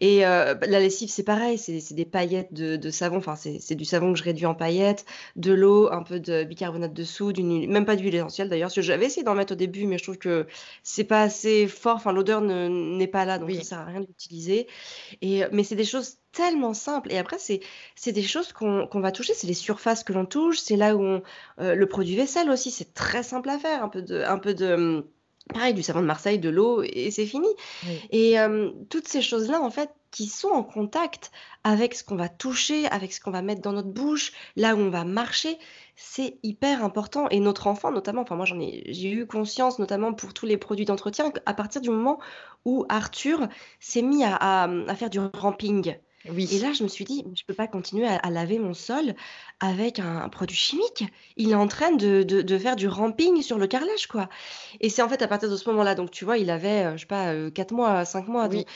[0.00, 3.74] et heu, bah, la lessive, c'est pareil, c'est des paillettes de de savon, enfin c'est
[3.74, 5.04] du savon que je réduis en paillettes,
[5.36, 8.66] de l'eau, un peu de bicarbonate de soude, une huile même pas d'huile essentielle d'ailleurs,
[8.66, 10.46] parce que j'avais essayé d'en mettre au début, mais je trouve que
[10.82, 13.84] c'est pas assez fort, enfin l'odeur ne n'est pas là, donc ça Oui, sert à
[13.84, 14.66] rien de l'utiliser
[15.22, 17.12] et heu, mais c'est des choses tellement simples.
[17.12, 17.60] Et après c'est
[17.96, 21.02] c'est des choses qu'on va toucher, c'est les surfaces que l'on touche, c'est là où
[21.02, 21.22] on
[21.60, 24.54] heu, le produit vaisselle aussi, c'est très simple à faire, un peu de un peu
[24.54, 25.04] de, mmh,
[25.54, 27.48] pareil du savon de Marseille, de l'eau et c'est fini.
[27.82, 28.08] oui.
[28.10, 31.32] Et hem, toutes ces choses-là, en fait, qui sont en contact
[31.64, 34.78] avec ce qu'on va toucher, avec ce qu'on va mettre dans notre bouche, là où
[34.78, 35.58] on va marcher,
[35.96, 40.12] c'est hyper important et notre enfant notamment, enfin moi j'en ai j'ai eu conscience notamment
[40.14, 42.18] pour tous les produits d'entretien qu'à partir du moment
[42.64, 43.48] où Arthur
[43.80, 45.96] s'est mis à à, à faire du ramping
[46.48, 46.58] et Oui.
[46.58, 49.14] là je me suis dit: «Mais je peux pas continuer à à laver mon sol
[49.60, 51.04] avec un un produit chimique.
[51.36, 54.28] Il est en train de de de faire du ramping sur le carrelage, quoi»
[54.80, 56.96] et c'est en fait à partir de ce moment-là donc tu vois, il avait, heu,
[56.96, 58.66] je sais pas, heu, 4 mois, 5 mois donc Oui,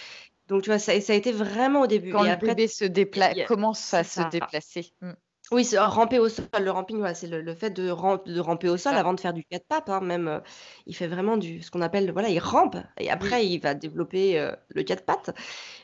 [0.49, 2.69] donc tu vois, ça ça a été vraiment au début quand et le après bébé
[2.69, 4.33] se dépla commence à se ça.
[4.33, 4.93] déplacer.
[5.03, 5.13] Mmh,
[5.51, 6.45] Oui, c'est ramper au sol.
[6.61, 8.99] Le ramping, voilà, c'est le le fait de ram de ramper au sol ça.
[8.99, 10.43] avant de faire du 4 pattes, hein, même, heu,
[10.87, 13.73] il fait vraiment du ce qu'on appelle voilà, il rampe et Oui, après il va
[13.73, 15.31] développer, heu, le 4 pattes.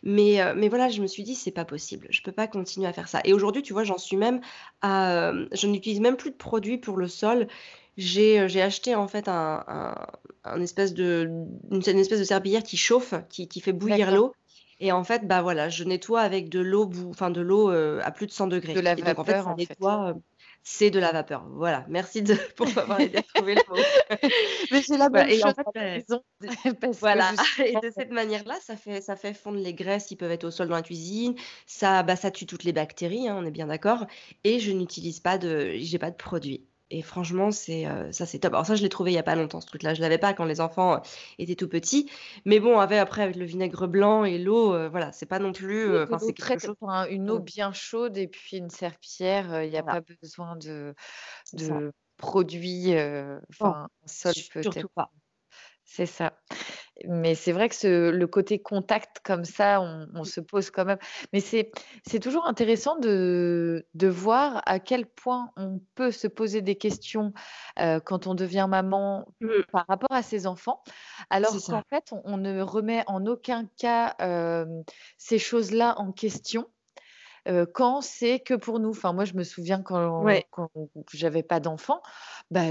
[0.02, 2.88] Mais, heu, mais voilà, je me suis dit: «C'est pas possible, je peux pas continuer
[2.88, 4.40] à faire ça» et aujourd'hui, tu vois, j'en suis même
[4.82, 7.48] à, je n'utilise même plus de produits pour le sol.
[7.98, 9.94] J'ai, acheté en fait un un
[10.44, 11.30] un espèce de
[11.70, 14.12] une une espèce de serpillière qui chauffe, qui qui fait bouillir d'accord.
[14.12, 14.34] l'eau
[14.80, 18.10] et en fait, bah, voilà, je nettoie avec de l'eau enfin de l'eau, heu, à
[18.12, 18.80] plus de 100 De degrés.
[18.80, 19.78] la donc en fait, vapeur, ça en fait.
[19.78, 20.22] nettoie, heu,
[20.62, 21.46] C'est de la vapeur.
[21.50, 23.86] Voilà, merci de pour m'avoir aidé à trouver le mot.
[24.70, 26.00] Mais c'est la même Voilà en fait, la
[27.00, 27.32] voilà
[27.64, 30.50] et de cette manière-là, ça fait ça fait fondre les graisses qui peuvent être au
[30.50, 31.34] sol dans la cuisine.
[31.66, 34.06] Ça, bah, ça tue toutes les bactéries, hein, on est bien d'accord
[34.44, 38.38] et je n'utilise pas de j'ai pas de produits et franchement, c'est, heu, ça, c'est
[38.40, 38.52] top.
[38.54, 39.94] Alors ça, je l'ai trouvé il y a pas longtemps ce truc-là.
[39.94, 41.00] Je l'avais pas quand les enfants, heu,
[41.38, 42.10] étaient tout petits,
[42.44, 45.52] mais bon, avec après avec le vinaigre blanc et l'eau, heu, voilà, c'est pas non
[45.52, 46.76] plus, enfin, c'est quelque chose
[47.10, 49.98] une eau bien chaude et puis une serpillière, heu, il y a Voilà.
[49.98, 50.94] pas besoin de
[51.52, 52.92] de produits,
[53.50, 55.10] enfin, un sol peut-être surtout pas.
[55.84, 56.38] c'est ça.
[57.08, 60.24] Mais c'est vrai que ce le côté contact comme ça, on on Mmh.
[60.24, 60.98] se pose quand même
[61.32, 61.72] mais c'est
[62.20, 67.32] toujours intéressant de de voir à quel point on peut se poser des questions,
[67.80, 69.64] heu, quand on devient maman Mmh.
[69.72, 70.82] par rapport à ses enfants,
[71.30, 74.84] alors qu'en fait, on on ne remet en aucun cas, hem,
[75.18, 76.68] ces choses-là en question,
[77.48, 78.90] heu, quand c'est que pour nous.
[78.90, 80.48] Enfin, moi, je me souviens quand Ouais.
[80.50, 80.70] quand
[81.12, 82.02] j'avais pas d'enfant,
[82.50, 82.62] bah,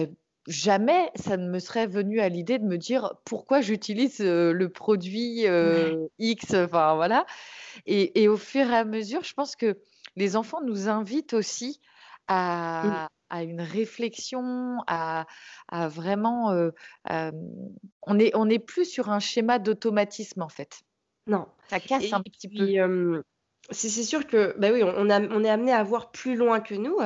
[0.47, 4.69] jamais ça ne me serait venu à l'idée de me dire: «Pourquoi j'utilise, heu, le
[4.69, 7.25] produit, heu, X?» enfin, voilà
[7.85, 9.79] et et au fur et à mesure, je pense que
[10.15, 11.81] les enfants nous invitent aussi
[12.27, 15.25] à à une réflexion, à
[15.69, 16.73] à vraiment, heu,
[17.09, 17.33] hem,
[18.03, 20.81] on est on est plus sur un schéma d'automatisme, en fait.
[21.27, 22.69] Non Ça casse un et petit peu.
[23.71, 26.35] puis, c'est sûr que, bah, oui, on on a on est amenés à voir plus
[26.35, 26.99] loin que nous,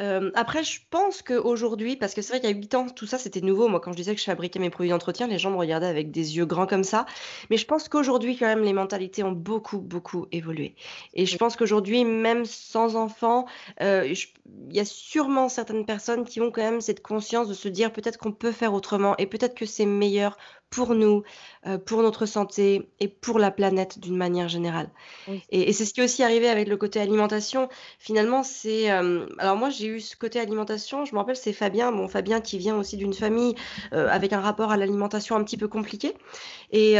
[0.00, 2.88] heu, hem, après je pense qu'aujourd'hui parce que c'est vrai qu'il y a 8 ans,
[2.88, 3.68] tout ça, c'était nouveau.
[3.68, 6.10] Moi, quand je disais que je fabriquais mes produits d'entretien, les gens me regardaient avec
[6.10, 7.06] des yeux grands comme ça,
[7.50, 10.74] mais je pense qu'aujourd'hui, quand même, les mentalités ont beaucoup, beaucoup évolué.
[11.14, 13.46] Et je pense qu'aujourd'hui, même sans enfant,
[13.82, 14.26] heu, je
[14.70, 17.92] il y a sûrement certaines personnes qui ont quand même cette conscience de se dire:
[17.92, 20.36] «Peut-être qu'on peut faire autrement et peut-être que c'est meilleur
[20.70, 21.22] pour nous,
[21.66, 24.90] heu, pour notre santé et pour la planète d'une manière générale»
[25.28, 25.42] Oui.
[25.50, 27.68] et et c'est ce qui est aussi arrivé avec le côté alimentation.
[27.98, 31.92] Finalement, c'est, hem alors moi, j'ai eu ce côté alimentation, je me rappelle, c'est Fabien,
[31.92, 33.54] bon, Fabien qui vient aussi d'une famille,
[33.94, 36.14] heu, avec un rapport à l'alimentation un petit peu compliqué
[36.72, 36.96] et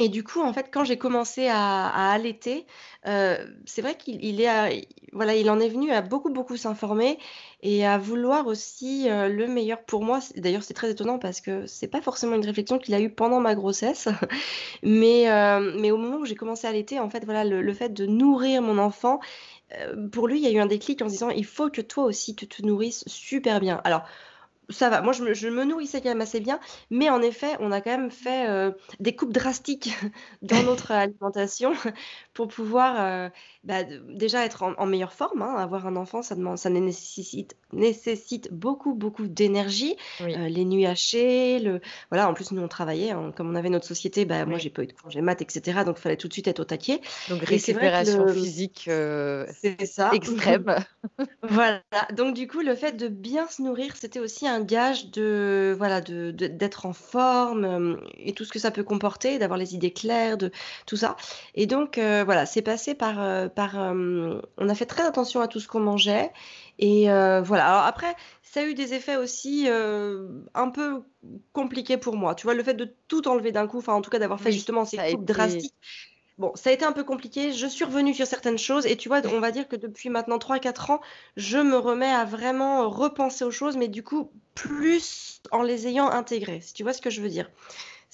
[0.00, 2.66] et du coup, en fait, quand j'ai commencé à à allaiter,
[3.06, 7.18] heu, c'est vrai qu'il il est voilà, il en est venu à beaucoup, beaucoup s'informer
[7.62, 10.18] et à vouloir aussi, heu, le meilleur pour moi.
[10.36, 13.38] D'ailleurs, c'est très étonnant parce que c'est pas forcément une réflexion qu'il a eue pendant
[13.40, 14.08] ma grossesse,
[14.82, 17.74] mais hem, mais au moment où j'ai commencé à allaiter, en fait, voilà, le le
[17.74, 19.20] fait de nourrir mon enfant,
[20.12, 22.04] pour lui, il y a eu un déclic en se disant: «Il faut que toi
[22.04, 23.80] aussi, tu te nourrisses super bien».
[23.84, 24.02] Alors
[24.70, 27.56] ça va, moi, je me je me nourrissais quand même assez bien, mais en effet,
[27.60, 29.90] on a quand même fait, heu, des coupes drastiques
[30.42, 31.72] dans notre alimentation
[32.34, 33.30] pour pouvoir, heu,
[33.64, 35.54] bah, déjà être en en meilleure forme, hein.
[35.56, 40.36] Avoir un enfant, ça demande ça nécessite nécessite beaucoup, beaucoup d'énergie, Oui.
[40.36, 43.70] heu, les nuits hachées, le voilà, en plus, nous, on travaillait, hein, comme on avait
[43.70, 44.60] notre société, bah, moi, Oui.
[44.60, 46.60] j'ai pas eu de congé mat et cetera, donc il fallait tout de suite être
[46.60, 48.90] au taquet Donc et récupération le physique,
[49.46, 50.20] c'est ça.
[50.20, 50.64] extrême.
[51.48, 51.82] Voilà,
[52.14, 56.00] donc du coup, le fait de bien se nourrir, c'était aussi un gage de voilà,
[56.00, 59.92] de d'être en forme, hem et tout ce que ça peut comporter, d'avoir les idées
[59.92, 60.50] claires, de
[60.86, 61.16] tout ça
[61.54, 63.20] et donc heu, voilà, c'est passé par,
[63.54, 66.32] par, hem on a fait très attention à tout ce qu'on mangeait
[66.78, 67.66] et heu, voilà.
[67.68, 71.02] Alors après, ça a eu des effets aussi, heu, un peu
[71.52, 72.34] compliqués pour moi.
[72.34, 74.50] Tu vois, le fait de tout enlever d'un coup, enfin, en tout cas, d'avoir fait
[74.50, 75.74] Oui, justement ces coupes été drastiques,
[76.38, 77.52] bon, ça a été un peu compliqué.
[77.52, 80.38] Je suis revenue sur certaines choses et tu vois, on va dire que depuis maintenant
[80.38, 81.00] 3-4 ans,
[81.36, 86.08] je me remets à vraiment repenser aux choses, mais du coup, plus en les ayant
[86.10, 87.50] intégrées, si tu vois ce que je veux dire?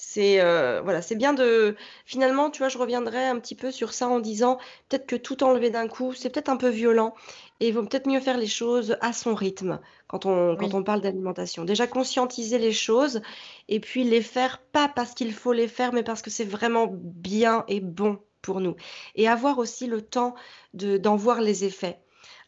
[0.02, 3.92] C'est, heu, voilà, c'est bien de finalement, tu vois, je reviendrai un petit peu sur
[3.92, 4.58] ça en disant:
[4.88, 7.14] «Peut-être que tout enlever d'un coup, c'est peut-être un peu violent
[7.60, 10.82] et il vaut peut-être mieux faire les choses à son rythme», quand on quand on
[10.82, 11.64] parle d'alimentation.
[11.64, 13.20] Déjà conscientiser les choses
[13.68, 16.88] et puis les faire, pas parce qu'il faut les faire, mais parce que c'est vraiment
[16.90, 18.76] bien et bon pour nous.
[19.16, 20.34] Et avoir aussi le temps
[20.72, 22.00] de d'en voir les effets,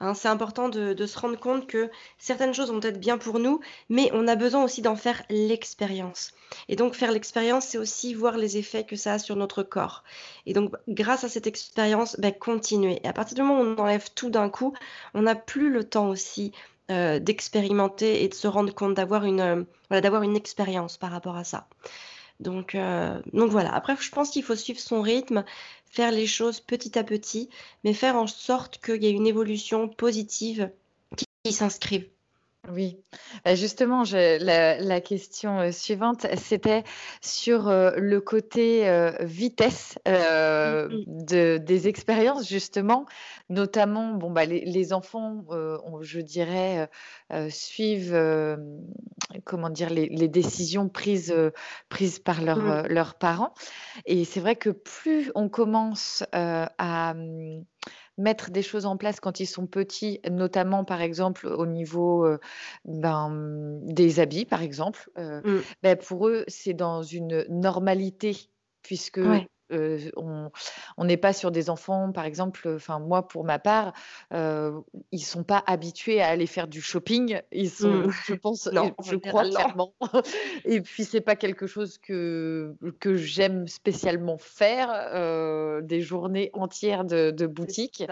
[0.03, 0.15] hein.
[0.15, 4.11] C'est important de se rendre compte que certaines choses vont être bien pour nous, mais
[4.13, 6.33] on a besoin aussi d'en faire l'expérience
[6.69, 10.05] et donc faire l'expérience, c'est aussi voir les effets que ça a sur notre corps
[10.47, 13.79] et donc, grâce à cette expérience, bah, continuer et à partir du moment où on
[13.79, 14.75] enlève tout d'un coup,
[15.15, 16.53] on n'a plus le temps aussi,
[16.91, 21.11] heu, d'expérimenter et de se rendre compte, d'avoir une, heu, voilà, d'avoir une expérience par
[21.11, 21.69] rapport à ça.
[22.43, 22.77] Donc
[23.33, 23.75] donc voilà.
[23.75, 25.45] Après, je pense qu'il faut suivre son rythme,
[25.87, 27.49] faire les choses petit à petit,
[27.85, 30.71] mais faire en sorte qu'il y ait une évolution positive
[31.45, 32.12] qui s'inscrive.
[32.71, 33.03] Oui,
[33.45, 36.85] bah, justement, je la la question, heu, suivante, c'était
[37.21, 43.05] sur, heu, le côté, heu, vitesse, de des expériences justement,
[43.49, 46.89] notamment, bon, bah, les les enfants, on je dirais,
[47.51, 48.15] suivent,
[49.45, 49.91] comment dire?
[49.91, 51.35] Les les décisions prises,
[51.89, 52.83] prises par leurs, Mmh.
[52.85, 53.55] heu, leurs parents
[54.07, 57.15] et c'est vrai que plus on commence, à,
[58.19, 62.39] mettre des choses en place quand ils sont petits, notamment par exemple au niveau euh,
[62.85, 65.63] ben, des habits, par exemple, euh, Mmh.
[65.83, 68.37] ben, pour eux, c'est dans une normalité,
[68.83, 69.49] puisque Ouais.
[69.73, 69.99] Euh,
[70.97, 73.93] on n'est pas sur des enfants, par exemple, enfin moi pour ma part,
[74.33, 74.81] euh,
[75.11, 77.41] ils sont pas habitués à aller faire du shopping.
[77.53, 78.11] Ils sont, Mmh.
[78.27, 79.95] je pense, Non, et je crois clairement.
[80.65, 87.05] Et puis c'est pas quelque chose que que j'aime spécialement faire, heu, des journées entières
[87.05, 88.05] de boutique.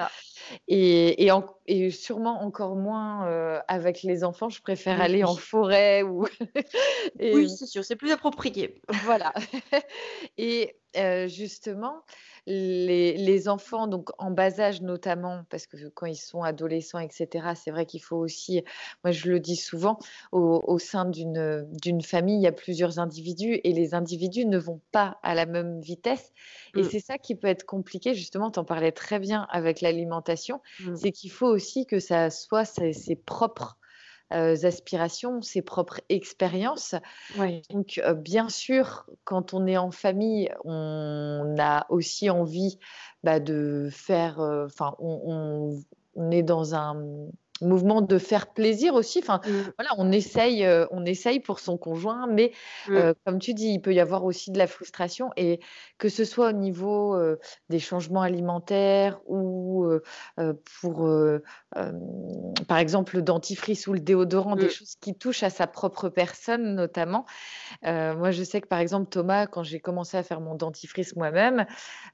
[0.68, 5.36] Et et enc et sûrement encore moins, heu, avec les enfants, je préfère aller en
[5.36, 6.26] forêt ou
[7.20, 8.82] et Oui, c'est sûr, c'est plus approprié.
[8.88, 9.32] voilà.
[10.38, 12.02] Et heu, justement,
[12.46, 17.09] les les enfants donc en bas âge notamment, parce que quand ils sont adolescents et
[17.11, 18.62] cetera, c'est vrai qu'il faut aussi
[19.05, 19.98] moi je le dis souvent,
[20.33, 24.81] au au sein d'une, famille, il y a plusieurs individus et les individus ne vont
[24.92, 26.33] pas à la même vitesse
[26.76, 26.90] et Mmh.
[26.90, 31.00] c'est ça qui peut être compliqué justement, tu en parlais très bien avec l'alimentation, Mmh.
[31.00, 33.79] c'est qu'il faut aussi que ça soit ses ses propres,
[34.30, 36.94] aspirations, ses propres expériences.
[37.70, 42.78] Donc, heu, bien sûr, quand on est en famille, on a aussi envie,
[43.22, 45.84] bah, de faire, heu, enfin, on on
[46.16, 46.96] on est dans un,
[47.62, 49.20] mouvement de faire plaisir aussi.
[49.20, 49.70] Enfin, Mmh.
[49.78, 52.52] voilà, on essaye, heu, on essaye pour son conjoint, mais,
[52.86, 53.10] Mmh.
[53.10, 55.60] heu, comme tu dis, il peut y avoir aussi de la frustration et
[55.98, 59.86] que ce soit au niveau, heu, des changements alimentaires ou,
[60.80, 61.08] pour,
[62.68, 64.70] par exemple, le dentifrice ou le déodorant, des Mmh.
[64.70, 67.24] choses qui touchent à sa propre personne notamment.
[67.84, 71.66] Moi, je sais que, par exemple, Thomas, quand j'ai commencé à faire mon dentifrice moi-même,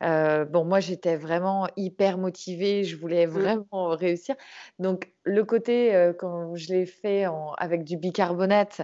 [0.03, 4.37] bon, moi, j'étais vraiment hyper motivée, je voulais vraiment réussir.
[4.79, 8.83] Donc le côté, heu, quand je l'ai fait en avec du bicarbonate,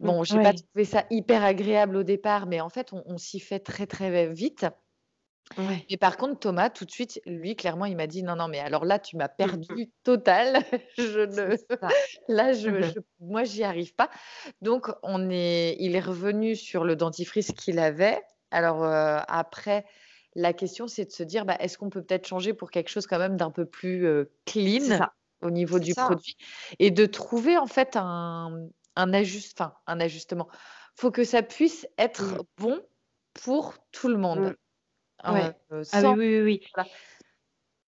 [0.00, 0.14] Mmh.
[0.14, 0.54] bon, j'ai pas Ouais.
[0.54, 4.28] trouvé ça hyper agréable au départ, mais en fait, on on s'y fait très, très
[4.32, 4.66] vite.
[5.56, 5.90] Ouais.
[5.90, 8.58] Mais par contre, Thomas, tout de suite, lui, clairement, il m'a dit: «Non, non, mais
[8.60, 9.78] alors là, tu m'as Mmh mh.
[9.78, 10.62] perdu total.
[10.96, 11.56] Je ne
[12.28, 14.10] là, je Mmh je moi, j'y arrive pas».
[14.62, 18.22] Donc on est il est revenu sur le dentifrice qu'il avait.
[18.50, 19.84] Alors, heu, après,
[20.34, 23.06] la question, c'est de se dire: «Bah, est-ce qu'on peut peut-être changer pour quelque chose
[23.06, 24.06] quand même d'un peu plus,
[24.76, 25.08] C'est clean.
[25.44, 26.06] Au niveau du ça.
[26.06, 26.36] produit?»
[26.78, 30.48] et de trouver en fait un un ajust enfin, un ajustement.
[30.96, 32.02] Faut que ça puisse Mmh.
[32.02, 32.80] être bon
[33.34, 34.54] pour tout le monde, Mmh.
[35.22, 35.40] Ah oui,
[36.16, 36.88] oui, oui, voilà.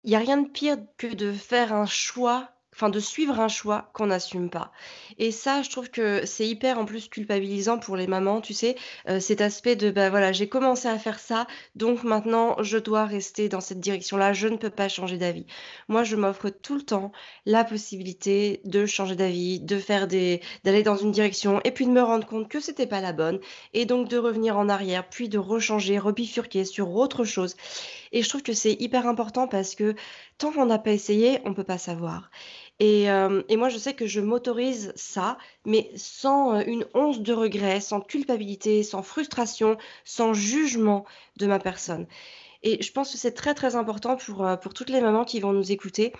[0.04, 3.48] Il y a rien de pire que de faire un choix, enfin de suivre un
[3.48, 4.72] choix qu'on n'assume pas
[5.18, 8.76] et ça, je trouve que c'est hyper en plus culpabilisant pour les mamans, tu sais?
[9.10, 13.06] Heu, cet aspect de, bah, voilà, j'ai commencé à faire ça, donc maintenant je dois
[13.06, 15.46] rester dans cette direction-là, je ne peux pas changer d'avis.
[15.88, 17.12] Moi, je m'offre tout le temps
[17.46, 21.92] la possibilité de changer d'avis, de faire des d'aller dans une direction et puis de
[21.92, 23.40] me rendre compte que c'était pas la bonne
[23.74, 27.56] et donc de revenir en arrière, puis de rechanger, rebifurquer sur autre chose
[28.12, 29.96] et je trouve que c'est hyper important parce que
[30.38, 32.30] tant qu'on n'a pas essayé, on peut pas savoir
[32.80, 37.22] et hem et moi, je sais que je m'autorise ça, mais sans, heu, une once
[37.22, 41.06] de regret, sans culpabilité, sans frustration, sans jugement
[41.38, 42.08] de ma personne
[42.64, 45.54] et je pense que c'est très, très important pour, pour toutes les mamans qui vont
[45.54, 46.14] nous écouter.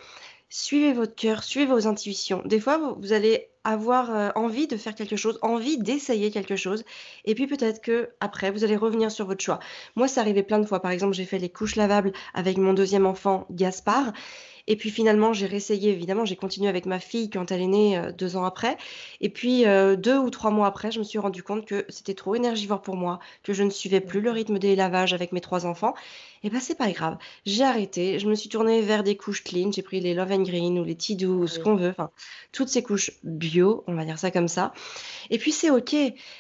[0.50, 2.42] Suivez votre cœur, suivez vos intuitions.
[2.46, 6.84] Des fois, vous allez avoir, heu, envie de faire quelque chose, envie d'essayer quelque chose
[7.26, 9.60] et puis peut-être qu'après, vous allez revenir sur votre choix.
[9.96, 10.82] Moi, c'est arrivé plein de fois.
[10.82, 14.14] Par exemple, j'ai fait les couches lavables avec mon deuxième enfant, Gaspard
[14.68, 17.98] et puis finalement, j'ai réessayé évidemment, j'ai continué avec ma fille quand elle est née,
[17.98, 18.78] heu, 2 ans après
[19.22, 22.14] et puis, heu, 2 ou 3 mois après, je me suis rendu compte que c'était
[22.14, 25.42] trop énergivore pour moi, que je ne suivais plus le rythme des lavages avec mes
[25.42, 25.94] 3 enfants
[26.44, 27.18] et bah, c'est pas grave.
[27.46, 30.44] J'ai arrêté, je me suis tournée vers des couches clean, j'ai pris les Love and
[30.44, 31.60] Green ou les Tidou ou ce Oui.
[31.60, 32.10] qu'on veut, enfin
[32.52, 34.74] toutes ces couches bio, on va dire ça comme ça.
[35.30, 35.96] Et puis c'est OK,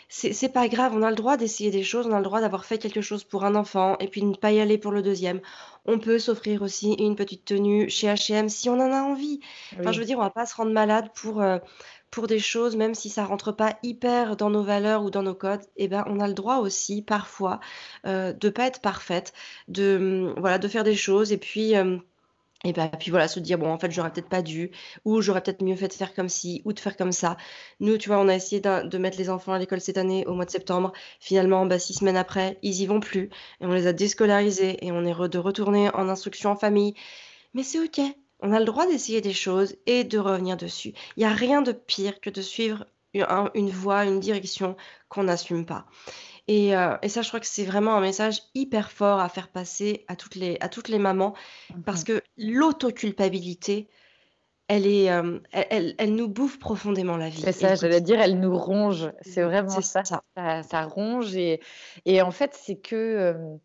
[0.10, 2.65] c'est pas grave, on a le droit d'essayer des choses, on a le droit d'avoir
[2.65, 5.01] fait quelque chose pour un enfant et puis de ne pas y aller pour le
[5.01, 5.41] deuxième.
[5.86, 9.39] On peut s'offrir aussi une petite tenue chez H&M si on en a envie.
[9.80, 11.60] Enfin, je veux dire, on va pas se rendre malade pour, heu,
[12.12, 15.36] pour des choses, même si ça rentre pas hyper dans nos valeurs ou dans nos
[15.36, 15.62] codes.
[15.77, 17.60] Et ben, on a le droit aussi parfois,
[18.06, 19.34] heu, de pas être parfaite,
[19.67, 22.01] de, mmh, voilà, de faire des choses et puis, hem
[22.63, 24.71] et bah, puis voilà, se dire: «Bon, en fait, j'aurais peut-être pas dû»
[25.05, 27.37] ou «J'aurais peut-être mieux fait de faire comme ci ou de faire comme ça».
[27.79, 30.33] Nous, tu vois, on a essayé de mettre les enfants à l'école cette année au
[30.33, 30.91] mois de septembre.
[31.19, 33.29] Finalement, bah, 6 semaines après, ils y vont plus
[33.61, 36.95] et on les a déscolarisés et on est re de retourner en instruction en famille.
[37.53, 38.01] Mais c'est OK.
[38.39, 40.93] On a le droit d'essayer des choses et de revenir dessus.
[41.15, 44.75] Il y a rien de pire que de suivre une voie, une direction
[45.10, 45.85] qu'on n'assume pas
[46.48, 49.50] et heu et ça, je crois que c'est vraiment un message hyper fort à faire
[49.50, 51.33] passer à toutes les à toutes les mamans
[51.69, 53.89] Mmh parce que l'autoculpabilité,
[54.67, 58.02] elle est, hem, elle elle elle nous bouffe profondément la C'est vie le ça, j'allais
[58.02, 60.04] dire, elle nous ronge, c'est Mmh, vraiment c'est ça.
[60.04, 60.23] ça.
[60.35, 61.62] Ça ça ronge et
[62.06, 63.60] et en fait, c'est que,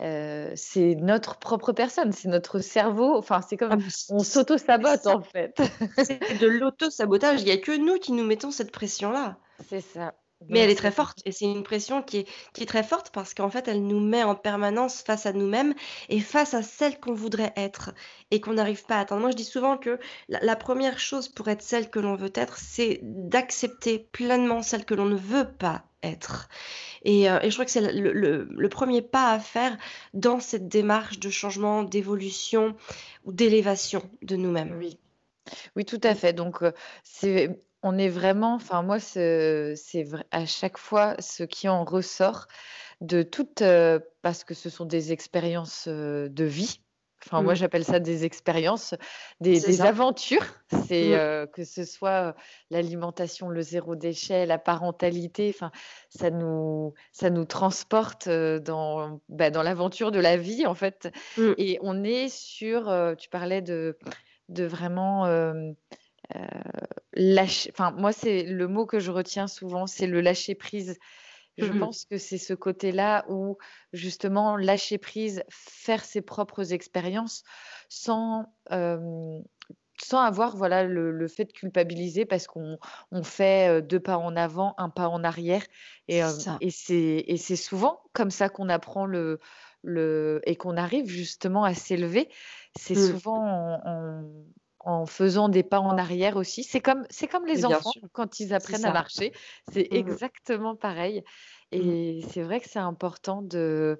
[0.00, 3.16] hem, c'est notre propre personne, c'est notre cerveau.
[3.16, 3.76] Enfin, c'est comme ah,
[4.10, 5.60] on s'auto-sabote en fait.
[5.96, 7.40] c'est de l'auto-sabotage.
[7.42, 9.38] Il n'y a que nous qui nous mettons cette pression-là.
[9.68, 10.14] C'est ça.
[10.48, 13.10] Mais elle est très forte et c'est une pression qui est, qui est très forte
[13.10, 15.74] parce qu'en fait, elle nous met en permanence face à nous-mêmes
[16.08, 17.92] et face à celle qu'on voudrait être
[18.30, 19.22] et qu'on n'arrive pas à atteindre.
[19.22, 22.58] Moi, je dis souvent que la, première chose pour être celle que l'on veut être,
[22.58, 26.48] c'est d'accepter pleinement celle que l'on ne veut pas être.
[27.04, 28.12] Et, euh, et je crois que c'est le,
[28.48, 29.76] le, premier pas à faire
[30.12, 32.76] dans cette démarche de changement, d'évolution
[33.24, 34.76] ou d'élévation de nous-mêmes.
[34.78, 34.98] Oui.
[35.76, 36.32] Oui, tout à fait.
[36.32, 36.72] Donc, euh,
[37.02, 39.76] c'est on est vraiment, enfin moi, c'est
[40.30, 42.48] à chaque fois ce qui en ressort
[43.02, 46.80] de toutes, euh, parce que ce sont des expériences euh, de vie.
[47.26, 47.56] Enfin, moi, mmh.
[47.56, 48.94] j'appelle ça des expériences,
[49.40, 50.44] des, aventures.
[50.86, 51.12] C'est mmh.
[51.12, 52.34] euh, que ce soit
[52.70, 55.50] l'alimentation, le zéro déchet, la parentalité.
[55.54, 55.70] Enfin,
[56.08, 61.10] ça nous, ça nous transporte dans, bah, dans l'aventure de la vie, en fait.
[61.36, 61.52] Mmh.
[61.56, 63.98] Et on est sur, tu parlais de,
[64.50, 65.26] de vraiment
[67.12, 67.70] lâcher.
[67.72, 70.98] Enfin, moi, c'est le mot que je retiens souvent, c'est le lâcher prise.
[71.56, 73.58] Je mmh pense que c'est ce côté-là où
[73.92, 77.44] justement lâcher prise, faire ses propres expériences
[77.88, 82.78] sans, sans avoir voilà, le, fait de culpabiliser parce qu'on
[83.12, 85.62] on fait deux pas en avant, un pas en arrière.
[86.08, 86.22] Et,
[86.60, 89.38] et c'est souvent comme ça qu'on apprend le,
[89.84, 92.28] le, et qu'on arrive justement à s'élever.
[92.76, 93.12] C'est mmh.
[93.12, 94.24] souvent en, en
[95.06, 96.62] faisant des pas en arrière aussi.
[96.62, 99.32] C'est comme, c'est comme les enfants quand ils apprennent à marcher.
[99.72, 101.22] C'est mmh exactement pareil.
[101.72, 101.76] Mmh.
[101.76, 103.98] Et c'est vrai que c'est important de,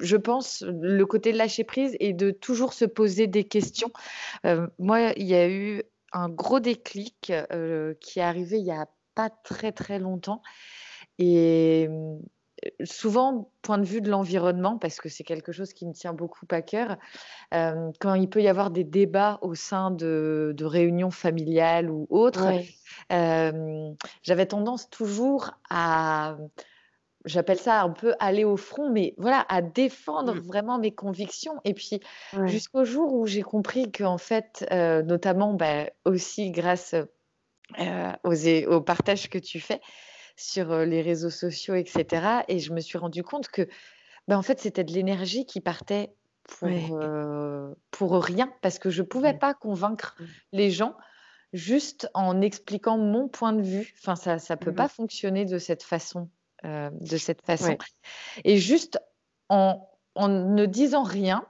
[0.00, 3.90] je pense, le côté de lâcher prise et de toujours se poser des questions.
[4.78, 7.32] moi, il y a eu un gros déclic
[8.00, 10.42] qui est arrivé il y a pas très très longtemps.
[11.18, 11.88] Et
[12.84, 16.46] souvent, point de vue de l'environnement, parce que c'est quelque chose qui me tient beaucoup
[16.50, 16.96] à cœur,
[17.52, 22.48] euh, quand il peut y avoir des débats au sein de, réunions familiales ou autres,
[23.12, 23.90] euh,
[24.22, 26.36] j'avais tendance toujours à,
[27.24, 30.40] j'appelle ça un peu aller au front, mais voilà, à défendre mmh.
[30.40, 31.60] vraiment mes convictions.
[31.64, 32.00] Et puis,
[32.46, 36.94] jusqu'au jour où j'ai compris qu'en fait, euh, notamment bah, aussi grâce
[38.24, 39.80] aux, au partage que tu fais,
[40.36, 42.42] sur les réseaux sociaux, etc.
[42.48, 43.68] Et je me suis rendu compte que,
[44.28, 46.12] ben, en fait, c'était de l'énergie qui partait
[46.44, 47.00] pour,
[47.90, 50.24] pour rien, parce que je ne pouvais pas convaincre mmh.
[50.52, 50.96] les gens
[51.52, 53.94] juste en expliquant mon point de vue.
[54.00, 56.28] Enfin, ça ne peut mmh pas fonctionner de cette façon.
[56.64, 57.78] de cette façon.
[58.44, 58.98] Et juste
[59.48, 61.46] en, en ne disant rien,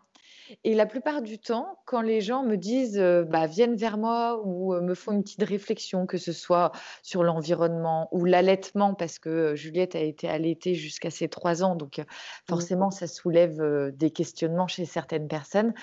[0.62, 2.98] et la plupart du temps, quand les gens me disent,
[3.28, 8.08] bah, viennent vers moi ou me font une petite réflexion, que ce soit sur l'environnement
[8.12, 12.04] ou l'allaitement, parce que Juliette a été allaitée jusqu'à ses trois ans, donc mmh.
[12.48, 15.74] forcément, ça soulève des questionnements chez certaines personnes.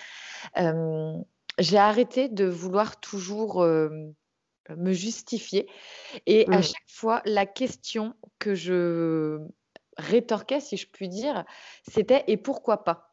[1.60, 3.66] j'ai arrêté de vouloir toujours
[4.78, 5.68] me justifier.
[6.26, 6.64] Et à mmh.
[6.64, 9.40] chaque fois, la question que je
[9.98, 11.46] rétorquais, si je puis dire,
[11.90, 13.11] c'était et pourquoi pas?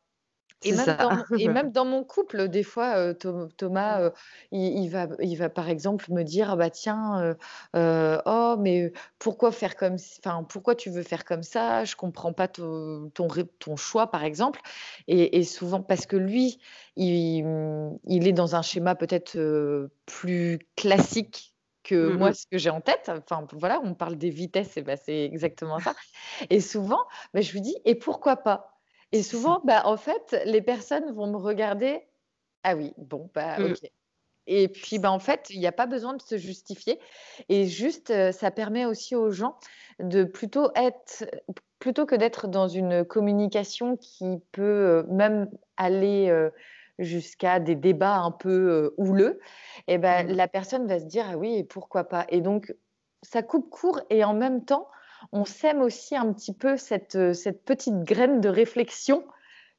[0.63, 4.11] Et même, dans, et même, dans, mon couple, des fois, Thomas,
[4.51, 7.37] il, va, il va par exemple me dire, bah tiens,
[7.75, 11.85] oh mais pourquoi faire comme, enfin pourquoi tu veux faire comme ça?
[11.85, 14.61] Je comprends pas ton, ton, choix, par exemple.
[15.07, 16.59] Et, souvent parce que lui,
[16.97, 19.39] il, mmh, il est dans un schéma peut-être
[20.07, 21.55] plus classique
[21.89, 23.11] que mmh moi, ce que j'ai en tête.
[23.11, 25.95] Enfin, voilà, on parle des vitesses, et bah, c'est exactement ça.
[26.51, 27.01] Et souvent,
[27.33, 28.78] bah, je lui dis, et pourquoi pas?
[29.13, 32.03] Et souvent, bah, en fait, les personnes vont me regarder.
[32.63, 33.73] Ah oui, bon, bah, mmh.
[33.73, 33.91] ok.
[34.47, 36.99] Et puis, bah, en fait, il n'y a pas besoin de se justifier.
[37.49, 39.57] Et juste, ça permet aussi aux gens
[39.99, 41.25] de plutôt être,
[41.79, 46.51] plutôt que d'être dans une communication qui peut même aller
[46.99, 49.39] jusqu'à des débats un peu houleux,
[49.87, 50.33] et ben, mmh.
[50.33, 52.27] la personne va se dire, ah oui, et pourquoi pas?
[52.31, 52.75] Et donc,
[53.23, 54.89] ça coupe court et en même temps,
[55.33, 57.33] on sème aussi un petit peu cette, euh,
[57.65, 59.25] petite graine de réflexion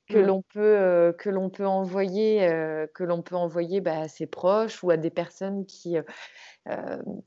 [0.09, 0.25] que mmh.
[0.25, 4.25] l'on peut, euh, que l'on peut envoyer, euh, que l'on peut envoyer bah, à ses
[4.25, 5.95] proches ou à des personnes qui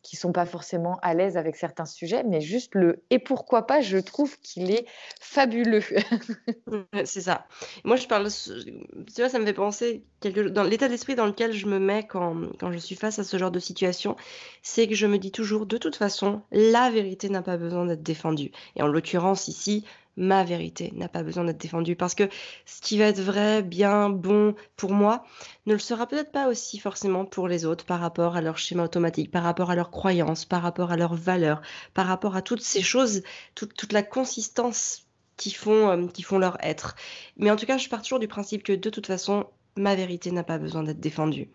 [0.02, 3.80] qui sont pas forcément à l'aise avec certains sujets, mais juste le et pourquoi pas,
[3.80, 4.86] je trouve qu'il est
[5.20, 5.82] fabuleux.
[7.04, 7.46] c'est ça.
[7.82, 10.42] Moi, je parle, tu vois, ça me fait penser quelque...
[10.42, 13.36] dans l'état d'esprit dans lequel je me mets quand, quand je suis face à ce
[13.36, 14.14] genre de situation,
[14.62, 18.02] c'est que je me dis toujours, de toute façon, la vérité n'a pas besoin d'être
[18.02, 18.52] défendue.
[18.76, 19.84] Et en l'occurrence ici,
[20.16, 22.28] ma vérité n'a pas besoin d'être défendue parce que
[22.66, 25.24] ce qui va être vrai, bien, bon pour moi
[25.66, 28.84] ne le sera peut-être pas aussi forcément pour les autres par rapport à leur schéma
[28.84, 31.62] automatique, par rapport à leurs croyances, par rapport à leurs valeurs,
[31.94, 33.22] par rapport à toutes ces choses,
[33.54, 35.06] toute, la consistance
[35.36, 36.94] qui font, qui font leur être.
[37.36, 39.46] Mais en tout cas, je pars toujours du principe que de toute façon,
[39.76, 41.48] ma vérité n'a pas besoin d'être défendue.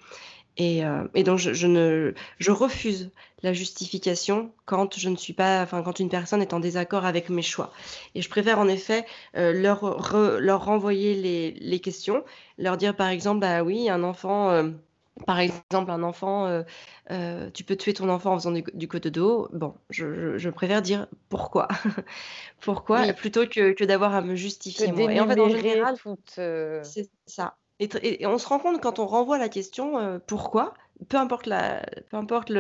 [0.58, 0.82] Et,
[1.14, 3.12] et donc, je, je, ne, je refuse
[3.44, 7.30] la justification quand je ne suis pas, enfin, quand une personne est en désaccord avec
[7.30, 7.72] mes choix.
[8.16, 9.06] Et je préfère en effet
[9.36, 12.24] leur, leur renvoyer les, les, questions,
[12.58, 14.72] leur dire par exemple, bah oui, un enfant
[15.26, 16.64] par exemple, un enfant, euh,
[17.12, 19.50] euh, tu peux tuer ton enfant en faisant du, du dos.
[19.52, 21.68] Bon, je, préfère dire pourquoi.
[22.62, 24.92] pourquoi plutôt que, d'avoir à me justifier.
[24.92, 25.14] Moi.
[25.14, 25.96] Et en fait, en général,
[26.38, 27.56] euh, c'est ça.
[27.80, 30.74] Et, on se rend compte quand on renvoie la question pourquoi,
[31.10, 32.52] peu importe la, peu importe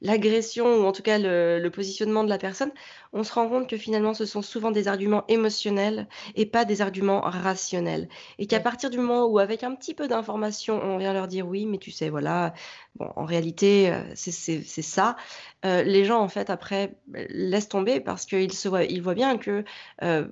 [0.00, 2.72] l'agression ou en tout cas le, positionnement de la personne,
[3.12, 6.80] on se rend compte que finalement ce sont souvent des arguments émotionnels et pas des
[6.80, 8.08] arguments rationnels.
[8.38, 11.46] Et qu'à partir du moment où avec un petit peu d'information, on vient leur dire
[11.46, 12.54] oui, mais tu sais, voilà,
[12.96, 15.16] bon, en réalité, euh, c'est ça,
[15.64, 19.64] euh, les gens en fait après laissent tomber parce qu'ils voient, ils voient bien que
[20.02, 20.26] euh,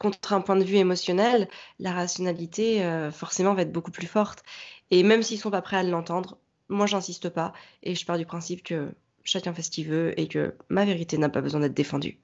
[0.00, 1.48] contre un point de vue émotionnel,
[1.78, 2.82] la rationalité
[3.12, 4.42] forcément va être beaucoup plus forte.
[4.90, 6.38] Et même s'ils sont pas prêts à l'entendre,
[6.70, 8.92] moi, j'insiste pas et je pars du principe que
[9.24, 12.18] chacun fait ce qu'il veut et que ma vérité n'a pas besoin d'être défendue.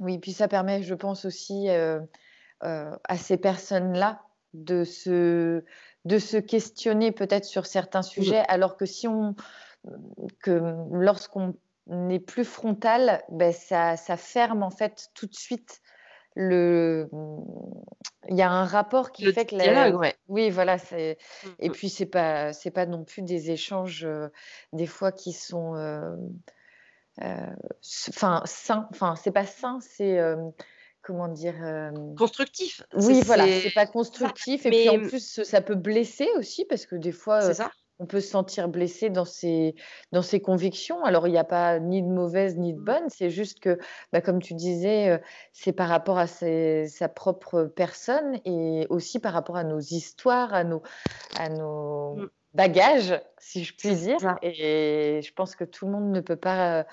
[0.00, 2.00] Oui, puis ça permet, je pense aussi euh,
[2.64, 4.22] euh, à ces personnes-là
[4.52, 5.64] de se,
[6.04, 9.34] de se questionner peut-être sur certains sujets, alors que si on,
[10.40, 10.60] que
[10.92, 11.54] lorsqu'on
[11.86, 15.80] n'est plus frontal, ben ça, ça, ferme en fait tout de suite
[16.34, 17.08] le
[18.28, 19.92] il y a un rapport qui fait que la...
[20.28, 21.72] oui voilà c'est mmh, et mmh.
[21.72, 24.28] puis c'est pas c'est pas non plus des échanges euh,
[24.72, 26.16] des fois qui sont euh,
[27.22, 27.46] euh,
[28.08, 30.18] enfin sains enfin c'est pas sain c'est
[31.02, 31.54] comment dire
[32.16, 32.82] constructif.
[32.94, 36.96] Oui voilà c'est pas constructif et puis en plus ça peut blesser aussi parce que
[36.96, 39.74] des fois c'est ça on peut se sentir blessé dans ses,
[40.12, 41.04] dans ses convictions.
[41.04, 42.84] Alors, il n'y a pas ni de mauvaise ni de mmh.
[42.84, 43.78] bonne, c'est juste que,
[44.12, 45.18] bah, comme tu disais, euh,
[45.52, 50.64] c'est par rapport à sa propre personne et aussi par rapport à nos histoires, à
[50.64, 50.82] nos,
[51.38, 52.30] à nos mmh.
[52.54, 54.36] bagages, si je puis dire.
[54.42, 56.86] Et je pense que tout le monde ne peut pas,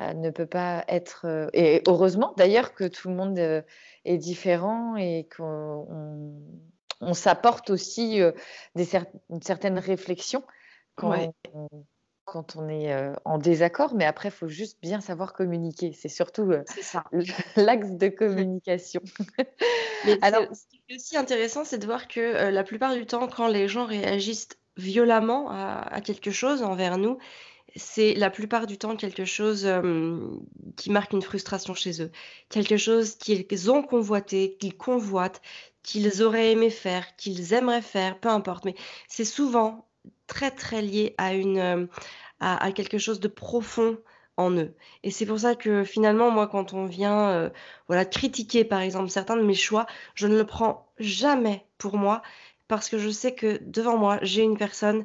[0.00, 1.26] euh, ne peut pas être.
[1.26, 5.86] Euh, et heureusement d'ailleurs que tout le monde est différent et qu'on
[7.00, 8.32] on s'apporte aussi euh,
[8.74, 8.88] des
[9.30, 10.44] une certaine réflexion
[10.96, 11.16] quand,
[11.54, 11.68] on,
[12.24, 15.92] quand on est euh, en désaccord, mais après, il faut juste bien savoir communiquer.
[15.92, 16.62] C'est surtout euh,
[17.56, 19.00] l'axe de communication.
[20.22, 23.48] Alors, ce qui est aussi intéressant, c'est de voir que la plupart du temps, quand
[23.48, 27.18] les gens réagissent violemment à, quelque chose envers nous,
[27.76, 29.68] c'est la plupart du temps quelque chose
[30.76, 32.10] qui marque une frustration chez eux,
[32.48, 35.40] quelque chose qu'ils ont convoité, qu'ils convoitent,
[35.82, 38.64] qu'ils auraient aimé faire, qu'ils aimeraient faire, peu importe.
[38.64, 38.74] Mais
[39.08, 39.86] c'est souvent
[40.26, 41.86] très très lié à une euh,
[42.40, 43.98] à, quelque chose de profond
[44.36, 44.74] en eux.
[45.02, 47.50] Et c'est pour ça que finalement, moi, quand on vient euh,
[47.88, 52.22] voilà critiquer par exemple certains de mes choix, je ne le prends jamais pour moi
[52.68, 55.04] parce que je sais que devant moi, j'ai une personne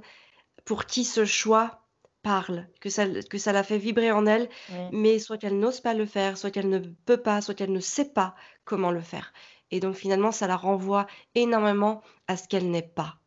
[0.64, 1.85] pour qui ce choix
[2.26, 4.50] parle, que ça, que ça la fait vibrer en elle,
[4.92, 7.80] mais soit qu'elle n'ose pas le faire, soit qu'elle ne peut pas, soit qu'elle ne
[7.80, 9.32] sait pas comment le faire.
[9.70, 11.06] Et donc finalement, ça la renvoie
[11.36, 13.18] énormément à ce qu'elle n'est pas.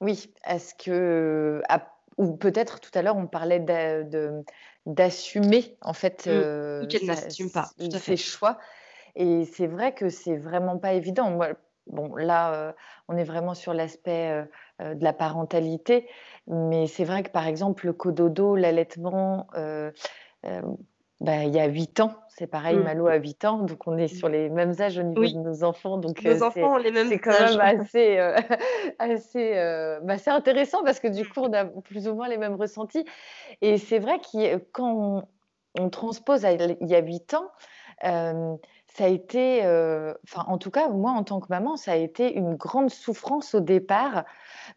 [0.00, 1.62] Oui, à ce que.
[2.16, 3.64] ou peut-être tout à l'heure, on parlait
[4.84, 6.30] d'assumer, en fait, mmh.
[6.30, 8.58] euh, qu'elle n'assume pas ses choix.
[9.14, 11.30] Et c'est vrai que c'est vraiment pas évident.
[11.30, 11.50] Moi,
[11.86, 12.72] bon, là, euh,
[13.08, 14.44] on est vraiment sur l'aspect
[14.80, 16.08] euh, de la parentalité,
[16.48, 19.46] mais c'est vrai que par exemple, le cododo, l'allaitement,
[21.20, 22.84] bah, il y a 8 ans, c'est pareil, mmh.
[22.84, 25.64] Malo a 8 ans, donc on est sur les mêmes âges au niveau de nos
[25.64, 25.98] enfants.
[25.98, 28.36] Donc, nos enfants ont les mêmes C'est quand même assez, euh,
[29.00, 32.54] assez, euh, bah, intéressant parce que du coup, on a plus ou moins les mêmes
[32.54, 33.04] ressentis.
[33.62, 35.24] Et c'est vrai que quand
[35.74, 37.50] on, transpose il y a 8 ans,
[38.98, 39.60] ça a été,
[40.24, 43.54] enfin en tout cas, moi en tant que maman, ça a été une grande souffrance
[43.54, 44.24] au départ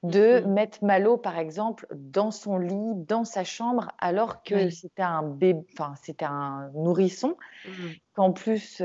[0.04, 5.02] de mmh mettre Malo, par exemple, dans son lit, dans sa chambre, alors que c'était
[5.02, 7.72] un bébé, enfin c'était un nourrisson, mmh
[8.14, 8.82] qu'en plus,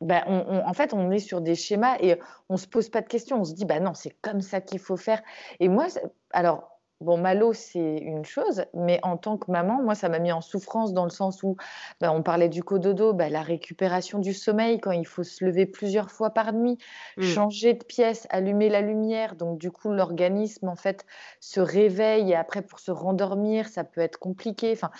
[0.00, 0.22] ben,
[0.66, 2.18] en fait, on est sur des schémas et
[2.48, 3.40] on se pose pas de questions.
[3.40, 5.22] On se dit, bah non, c'est comme ça qu'il faut faire.
[5.60, 5.86] Et moi,
[6.32, 6.71] alors
[7.02, 10.40] Bon, Malo, c'est une chose, mais en tant que maman, moi, ça m'a mis en
[10.40, 11.56] souffrance dans le sens où
[12.00, 15.66] bah, on parlait du cododo, bah, la récupération du sommeil, quand il faut se lever
[15.66, 16.78] plusieurs fois par nuit,
[17.16, 17.22] mmh.
[17.22, 19.34] changer de pièce, allumer la lumière.
[19.34, 21.04] Donc, du coup, l'organisme, en fait,
[21.40, 24.72] se réveille et après, pour se rendormir, ça peut être compliqué.
[24.72, 24.90] Enfin,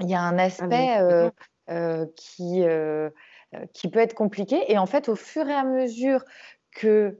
[0.00, 1.30] il y a un ah, aspect euh,
[1.70, 3.10] euh, qui, euh,
[3.72, 4.70] qui peut être compliqué.
[4.70, 6.24] Et en fait, au fur et à mesure
[6.72, 7.18] que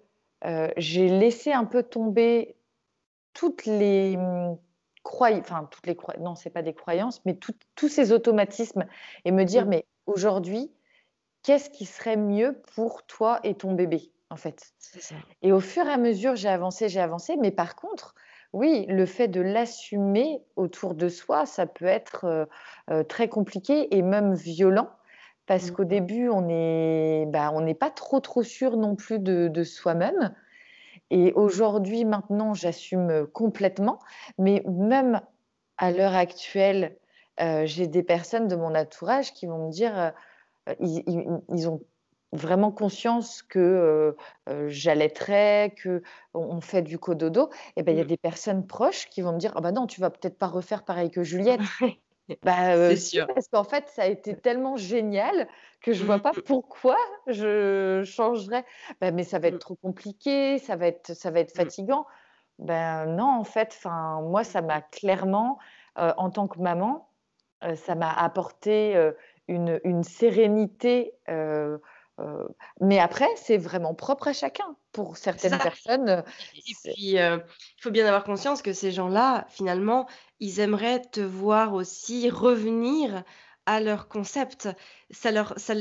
[0.77, 2.57] j'ai laissé un peu tomber
[3.33, 4.59] toutes les mmh,
[5.03, 7.39] croyances, enfin toutes les croyances, non, c'est pas des croyances, mais
[7.75, 8.87] tous ces automatismes
[9.25, 9.69] et me dire, mmh.
[9.69, 10.73] mais aujourd'hui,
[11.43, 14.73] qu'est-ce qui serait mieux pour toi et ton bébé, en fait?
[14.79, 15.15] Ça.
[15.43, 17.37] Et au fur et à mesure, j'ai avancé, j'ai avancé.
[17.37, 18.15] Mais par contre,
[18.53, 22.47] oui, le fait de l'assumer autour de soi, ça peut être euh,
[22.91, 24.91] euh, très compliqué et même violent.
[25.47, 29.19] Parce Mmh qu'au début, on est, bah, on n'est pas trop trop sûr non plus
[29.19, 30.35] de, de soi-même.
[31.11, 33.99] Et aujourd'hui, maintenant, j'assume complètement.
[34.39, 35.21] Mais même
[35.79, 36.99] à l'heure actuelle,
[37.41, 41.69] euh, j'ai des personnes de mon entourage qui vont me dire, euh, ils, ils- ils
[41.69, 41.83] ont
[42.33, 44.13] vraiment conscience que euh,
[44.49, 46.03] euh, j'allaiterai, que
[46.35, 47.51] on fait du cododo.
[47.77, 48.07] Et ben, il y a Mmh.
[48.07, 50.85] des personnes proches qui vont me dire, ah bah non, tu vas peut-être pas refaire
[50.85, 51.75] pareil que Juliette.
[52.43, 53.27] Bah, sûr.
[53.35, 55.49] parce qu'en fait, ça a été tellement génial
[55.83, 58.65] que je vois pas Mmh pourquoi je changerais.
[59.01, 59.61] Bah, mais ça va être Mmh.
[59.61, 61.71] trop compliqué, ça va être ça va être Mmh.
[61.71, 62.07] fatigant.
[62.59, 65.59] Ben, non, en fait, enfin, moi, ça m'a clairement,
[65.99, 67.11] heu, en tant que maman,
[67.65, 68.95] heu, ça m'a apporté,
[69.49, 71.15] une une sérénité,
[72.81, 74.77] mais après, c'est vraiment propre à chacun.
[74.93, 76.25] Pour certaines personnes,
[76.67, 77.43] Et puis, il
[77.81, 80.07] faut bien avoir conscience que ces gens-là, finalement,
[80.41, 83.23] ils aimeraient te voir aussi revenir
[83.75, 84.69] à leur concept.
[85.11, 85.75] Ça leur ça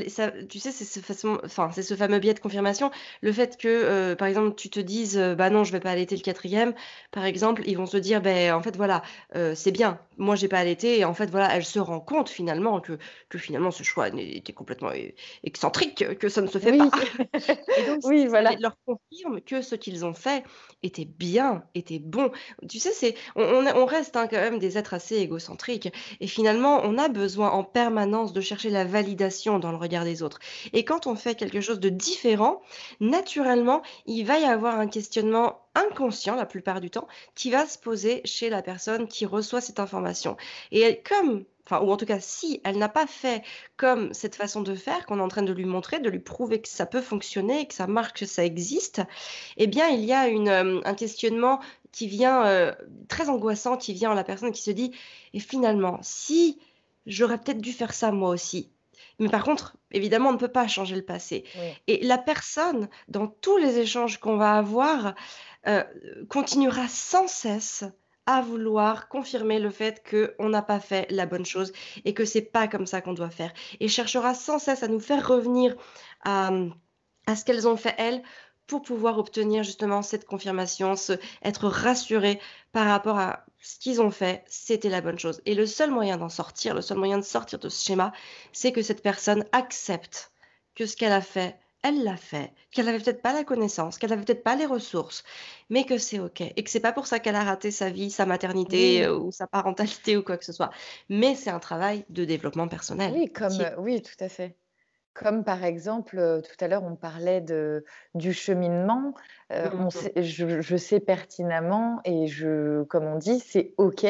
[0.48, 2.90] tu sais, c'est ce façon enfin, c'est ce fameux biais de confirmation.
[3.22, 5.90] Le fait que, heu, par exemple, tu te dises, heu: «Bah non, je vais pas
[5.92, 6.74] allaiter le quatrième
[7.12, 9.02] par exemple, ils vont se dire: «Beh, en fait, voilà,
[9.36, 10.00] heu, c'est bien.
[10.18, 13.38] Moi, j'ai pas allaité» et en fait, voilà, elle se rend compte finalement que que
[13.38, 14.90] finalement ce choix était complètement
[15.44, 16.90] excentrique, que ça ne se fait pas.
[16.92, 17.00] oui,
[17.76, 18.56] Et donc oui, voilà.
[18.58, 20.44] leur confirme que ce qu'ils ont fait
[20.82, 22.30] était bien, était bon.
[22.68, 25.92] Tu sais, c'est on on est on reste, hein, quand même des êtres assez égocentriques
[26.20, 30.22] et finalement, on a besoin en permanence de chercher la validation dans le regard des
[30.22, 30.38] autres.
[30.72, 32.60] Et quand on fait quelque chose de différent,
[33.00, 37.78] naturellement, il va y avoir un questionnement inconscient, la plupart du temps, qui va se
[37.78, 40.36] poser chez la personne qui reçoit cette information.
[40.72, 43.42] Et comme enfin, ou en tout cas, si elle n'a pas fait
[43.76, 46.60] comme cette façon de faire qu'on est en train de lui montrer, de lui prouver
[46.60, 49.02] que ça peut fonctionner, que ça marche, que ça existe,
[49.56, 51.60] eh bien, il y a une, hem, un questionnement
[51.92, 52.74] qui vient, heu,
[53.08, 54.92] très angoissant, qui vient en la personne qui se dit:
[55.32, 56.58] «Et finalement, si
[57.10, 58.70] j'aurais peut-être dû faire ça moi aussi».
[59.18, 61.72] Mais par contre, évidemment, on ne peut pas changer le passé Oui.
[61.88, 65.14] et la personne, dans tous les échanges qu'on va avoir,
[65.68, 65.84] heu,
[66.28, 67.84] continuera sans cesse
[68.26, 71.72] à vouloir confirmer le fait qu'on n'a pas fait la bonne chose
[72.04, 75.00] et que c'est pas comme ça qu'on doit faire et cherchera sans cesse à nous
[75.00, 75.76] faire revenir
[76.24, 76.50] à,
[77.26, 78.22] à ce qu'elles ont fait elles,
[78.66, 82.38] pour pouvoir obtenir justement cette confirmation, se être rassurées
[82.72, 86.16] par rapport à ce qu'ils ont fait, c'était la bonne chose et le seul moyen
[86.16, 88.12] d'en sortir, le seul moyen de sortir de ce schéma,
[88.52, 90.32] c'est que cette personne accepte
[90.74, 94.12] que ce qu'elle a fait, elle l'a fait, qu'elle avait peut-être pas la connaissance, qu'elle
[94.12, 95.24] avait peut-être pas les ressources,
[95.70, 98.10] mais que c'est OK et que c'est pas pour ça qu'elle a raté sa vie,
[98.10, 99.06] sa maternité, Oui.
[99.06, 100.70] heu, ou sa parentalité ou quoi que ce soit.
[101.08, 104.56] Mais c'est un travail de développement personnel Oui, comme, qui heu, oui, tout à fait.
[105.20, 109.12] Comme par exemple, heu, tout à l'heure, on parlait de du cheminement,
[109.52, 110.06] heu, mmh on mh.
[110.06, 114.06] sait je je sais pertinemment et je comme on dit, c'est OK.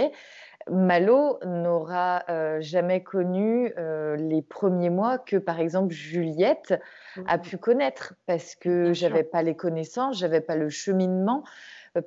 [0.71, 3.73] Malo n'aura, heu, jamais connu,
[4.19, 6.75] les premiers mois que, par exemple, Juliette
[7.27, 11.45] a Mmh pu connaître parce que j'avais pas les connaissances, j'avais pas le cheminement,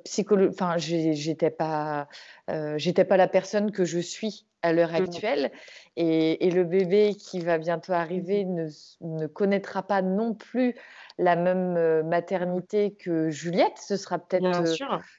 [0.04, 2.08] psycholo enfin, j'étais pas,
[2.50, 5.24] heu, j'étais pas la personne que je suis à l'heure Mmh mh.
[5.24, 5.52] actuelle
[5.96, 10.34] et et le bébé qui va bientôt Mmh arriver ne s ne connaîtra pas non
[10.34, 10.74] plus
[11.18, 12.02] la même, heu,
[12.46, 12.64] Mmh.
[12.64, 13.78] maternité que Juliette.
[13.78, 14.78] Ce sera peut-être,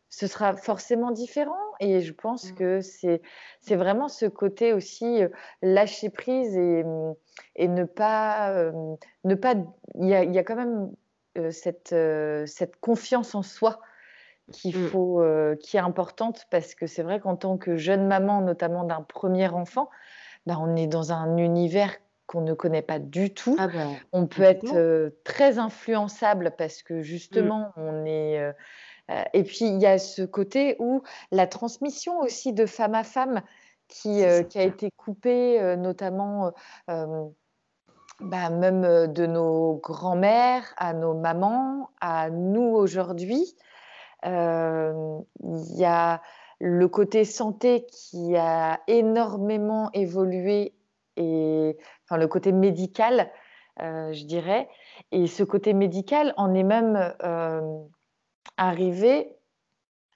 [0.09, 2.51] ce sera forcément différent et je pense Mmh.
[2.51, 3.21] que c'est
[3.61, 5.21] c'est vraiment ce côté aussi,
[5.61, 7.13] lâcher prise et mmh
[7.57, 8.71] et ne pas,
[9.23, 9.55] ne pas
[9.95, 10.91] il y a y a quand même,
[11.51, 11.93] cette,
[12.47, 13.79] cette confiance en soi
[14.51, 14.87] qu'il Mmh.
[14.87, 18.83] faut, heu, qui est importante parce que c'est vrai qu'en tant que jeune maman, notamment
[18.83, 19.89] d'un premier enfant,
[20.45, 21.95] bah, on est dans un univers
[22.27, 23.57] qu'on ne connaît pas du tout.
[23.57, 27.03] Ah bah, On peut être, heu, très influençable parce que Mmh.
[27.03, 28.53] justement on est, heu
[29.33, 33.41] et puis il y a ce côté où la transmission aussi de femme à femme
[33.87, 36.53] qui, a été coupée, notamment,
[38.19, 43.55] bah, même, de nos grands-mères à nos mamans, à nous aujourd'hui.
[44.25, 46.21] Hem, il y a
[46.59, 50.73] le côté santé qui a énormément évolué
[51.15, 53.31] et enfin le côté médical,
[53.81, 54.67] heu, je dirais
[55.11, 57.87] et ce côté médical en est même, hem,
[58.57, 59.35] arrivé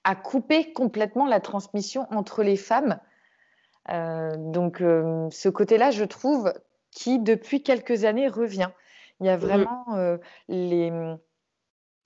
[0.04, 2.98] à couper complètement la transmission entre les femmes.
[3.88, 6.52] Donc ce côté-là, je trouve,
[6.90, 8.70] qui depuis quelques années revient.
[9.20, 9.40] Il y a Mmh.
[9.46, 9.84] vraiment,
[10.48, 10.92] les,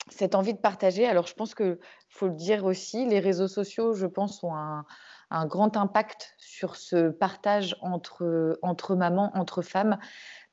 [0.08, 1.06] cette envie de partager.
[1.06, 1.78] Alors, je pense que
[2.08, 4.84] faut le dire aussi, les réseaux sociaux, je pense, ont un
[5.30, 9.98] un grand impact sur ce partage entre, entre mamans, entre femmes,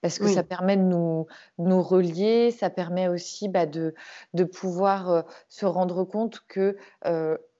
[0.01, 1.27] parce que ça permet de nous,
[1.59, 3.93] nous relier, ça permet aussi bah, de,
[4.33, 6.77] de pouvoir se rendre compte que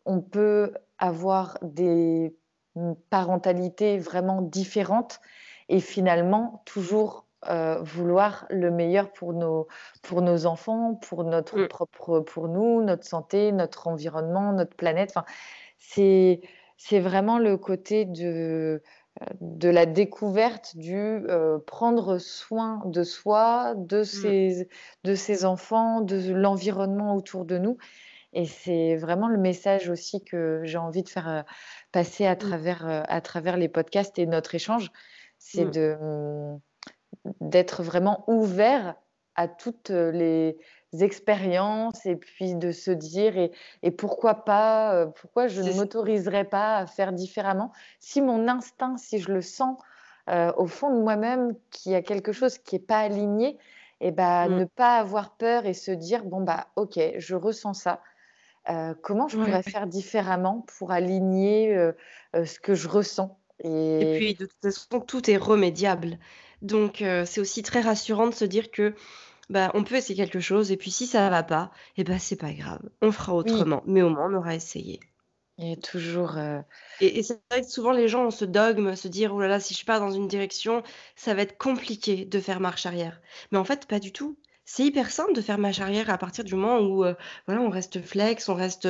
[0.05, 2.35] on peut avoir des
[3.11, 5.19] parentalités vraiment différentes
[5.69, 7.27] et finalement toujours
[7.81, 9.67] vouloir le meilleur pour nos,
[10.03, 11.67] pour nos enfants, pour notre mmh.
[11.67, 15.11] propre, pour nous, notre santé, notre environnement, notre planète.
[15.15, 15.25] Enfin,
[15.79, 16.41] c'est,
[16.77, 18.83] c'est vraiment le côté de,
[19.39, 21.25] de la découverte du
[21.65, 24.05] prendre soin de soi, de mmh.
[24.05, 24.69] ses,
[25.03, 27.77] de ses enfants, de l'environnement autour de nous.
[28.33, 31.43] Et c'est vraiment le message aussi que j'ai envie de faire
[31.91, 32.37] passer à mmh.
[32.37, 34.91] travers, à travers les podcasts et notre échange.
[35.37, 35.71] C'est mmh.
[35.71, 35.97] de,
[37.39, 38.95] d'être vraiment ouvert
[39.35, 40.57] à toutes les
[40.99, 43.51] expériences et puis de se dire et,
[43.81, 49.19] et pourquoi pas, pourquoi je ne m'autoriserais pas à faire différemment si mon instinct, si
[49.19, 49.77] je le sens
[50.27, 53.57] au fond de moi-même qu'il y a quelque chose qui n'est pas aligné,
[54.01, 58.01] et bah, ne pas avoir peur et se dire bon bah ok, je ressens ça,
[59.01, 61.91] comment je pourrais faire différemment pour aligner
[62.33, 63.37] ce que je ressens?
[63.63, 64.15] Et...
[64.17, 66.17] puis, de toute façon, tout est remédiable.
[66.61, 68.93] Donc, c'est aussi très rassurant de se dire que
[69.49, 72.17] bah, on peut essayer quelque chose, et puis si ça ne va pas, et ben
[72.17, 74.99] c'est pas grave, on fera autrement, mais au moins on aura essayé.
[75.57, 76.37] Et toujours.
[77.01, 79.47] Et, et c'est vrai que souvent les gens ont ce dogme, se dire, oh là
[79.47, 80.83] là, si je pars dans une direction,
[81.15, 83.21] ça va être compliqué de faire marche arrière.
[83.51, 84.37] Mais en fait, pas du tout
[84.73, 87.03] c'est hyper simple de faire marche arrière à partir du moment où
[87.45, 88.87] voilà, on reste flex, on reste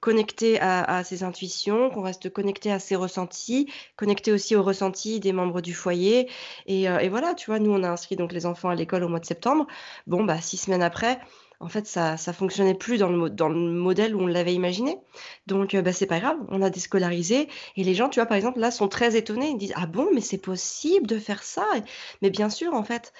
[0.00, 5.32] connecté à, ses intuitions, qu'on reste connecté à ses ressentis, connecté aussi aux ressentis des
[5.32, 6.28] membres du foyer.
[6.66, 9.08] Et, et, voilà, tu vois, nous, on a inscrit donc les enfants à l'école au
[9.08, 9.66] mois de septembre.
[10.06, 11.18] Bon, bah, six semaines après,
[11.62, 14.98] en fait, ça ça fonctionnait plus dans le, dans le modèle où on l'avait imaginé.
[15.46, 17.48] Donc, bah, c'est pas grave, on a déscolarisé.
[17.76, 19.50] Et les gens, tu vois, par exemple, là, sont très étonnés.
[19.50, 21.64] Ils disent, ah bon, mais c'est possible de faire ça?
[22.20, 23.12] Mais bien sûr, en fait,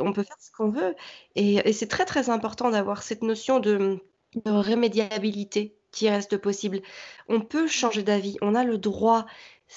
[0.00, 0.94] on peut faire ce qu'on veut.
[1.34, 3.98] Et, c'est très, très important d'avoir cette notion de,
[4.44, 6.80] de remédiabilité qui reste possible.
[7.28, 9.26] On peut changer d'avis, on a le droit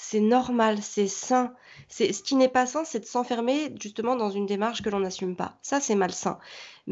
[0.00, 1.54] c'est normal, c'est sain.
[1.88, 5.00] C'est ce qui n'est pas sain, c'est de s'enfermer justement dans une démarche que l'on
[5.00, 5.58] n'assume pas.
[5.62, 6.38] Ça, c'est malsain.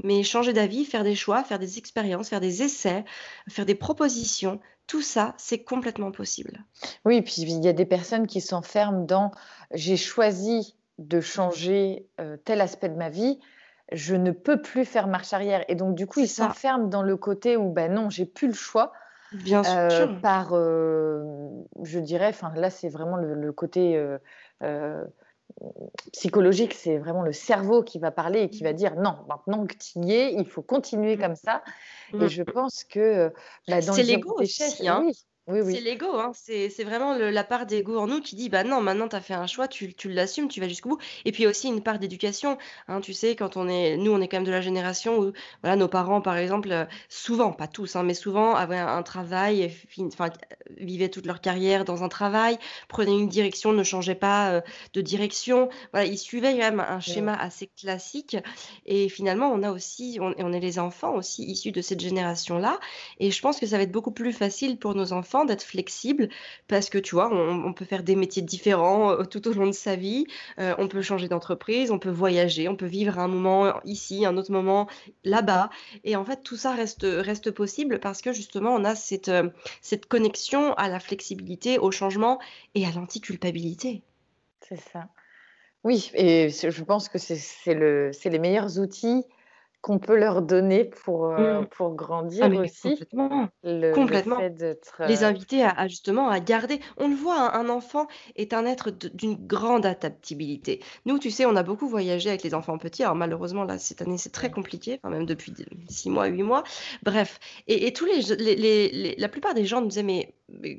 [0.03, 3.05] Mais changer d'avis, faire des choix, faire des expériences, faire des essais,
[3.49, 6.65] faire des propositions, tout ça, c'est complètement possible.
[7.05, 9.31] Oui, puis il y a des personnes qui s'enferment dans
[9.73, 13.39] j'ai choisi de changer euh, tel aspect de ma vie,
[13.93, 15.65] je ne peux plus faire marche arrière.
[15.69, 18.55] Et donc, du coup, ils s'enferment dans le côté où, ben non, j'ai plus le
[18.55, 18.93] choix.
[19.33, 20.21] Bien sûr.
[20.21, 24.01] par, je dirais, enfin là c'est vraiment le, côté
[26.13, 29.75] psychologique, c'est vraiment le cerveau qui va parler et qui va dire non, maintenant que
[29.75, 31.21] tu y es, il faut continuer mmh.
[31.21, 31.63] comme ça.
[32.13, 32.29] Et mmh.
[32.29, 33.33] je pense que
[33.69, 35.07] bah, dans c'est l'ego aussi, hein.
[35.69, 36.33] C'est l'ego, hein.
[36.35, 39.35] C'est vraiment la part d'ego en nous qui dit: «Bah non, maintenant tu as fait
[39.35, 42.57] un choix, tu tu l'assumes, tu vas jusqu'au bout» et puis aussi une part d'éducation,
[42.89, 43.01] hein.
[43.01, 45.33] Tu sais, quand on est nous, on est quand même de la génération où,
[45.63, 49.73] voilà, nos parents, par exemple, euh, souvent, pas tous, hein, mais souvent avaient un travail
[50.01, 50.31] enfin,
[50.77, 54.61] vivaient toute leur carrière dans un travail, prenaient une direction, ne changeaient pas, euh,
[54.95, 55.69] de direction.
[55.93, 58.37] Voilà, ils suivaient quand même un schéma assez classique
[58.85, 62.79] et finalement, on a aussi on on est les enfants aussi issus de cette génération-là
[63.19, 66.29] et je pense que ça va être beaucoup plus facile pour nos enfants d'être flexible
[66.69, 69.73] parce que tu vois, on, peut faire des métiers différents euh, tout au long de
[69.73, 70.27] sa vie,
[70.59, 74.37] euh, on peut changer d'entreprise, on peut voyager, on peut vivre un moment ici, un
[74.37, 74.89] autre moment
[75.25, 75.71] là-bas.
[76.05, 79.51] Et en fait, tout ça reste, reste possible parce que justement, on a cette, euh,
[79.83, 82.39] cette connexion à la flexibilité, au changement
[82.75, 84.03] et à l'anticulpabilité.
[84.69, 85.09] C'est ça.
[85.85, 89.25] Oui, et je pense que c'est le, les meilleurs outils
[89.87, 91.67] qu'on peut leur donner pour, euh, mmh.
[91.67, 92.91] pour grandir ah, aussi.
[92.91, 93.49] Complètement.
[93.95, 94.39] complètement.
[94.41, 96.81] Les euh, inviter à, justement à garder.
[96.97, 100.81] On le voit, un, enfant est un être d'une grande adaptabilité.
[101.05, 103.05] Nous, tu sais, on a beaucoup voyagé avec les enfants petits.
[103.05, 105.53] Alors malheureusement, là, cette année, c'est très compliqué, enfin, même depuis
[105.89, 106.65] six mois, huit mois.
[107.05, 107.39] Bref.
[107.69, 110.35] Et, tous les, les, la plupart des gens nous disaient, mais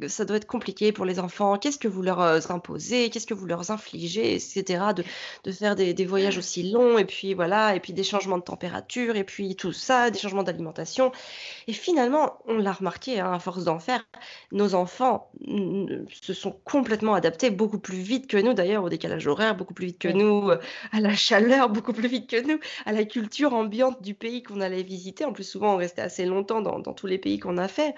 [0.07, 1.57] ça doit être compliqué pour les enfants.
[1.57, 3.09] Qu'est-ce que vous leur euh, imposez?
[3.09, 4.83] Qu'est-ce que vous leur infligez, etc.
[4.95, 5.03] De,
[5.43, 8.43] de faire des, des, voyages aussi longs et puis voilà, et puis des changements de
[8.43, 11.11] température et puis tout ça, des changements d'alimentation.
[11.67, 14.03] Et finalement, on l'a remarqué, hein, à force d'en faire,
[14.51, 15.31] nos enfants
[16.21, 19.87] se sont complètement adaptés beaucoup plus vite que nous, d'ailleurs, au décalage horaire, beaucoup plus
[19.87, 20.59] vite que nous, euh,
[20.91, 24.61] à la chaleur, beaucoup plus vite que nous, à la culture ambiante du pays qu'on
[24.61, 25.25] allait visiter.
[25.25, 27.95] En plus, souvent, on restait assez longtemps dans, dans tous les pays qu'on a fait.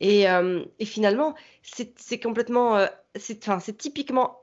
[0.00, 2.86] Et, euh, et finalement, c'est complètement, euh,
[3.16, 4.38] c'est typiquement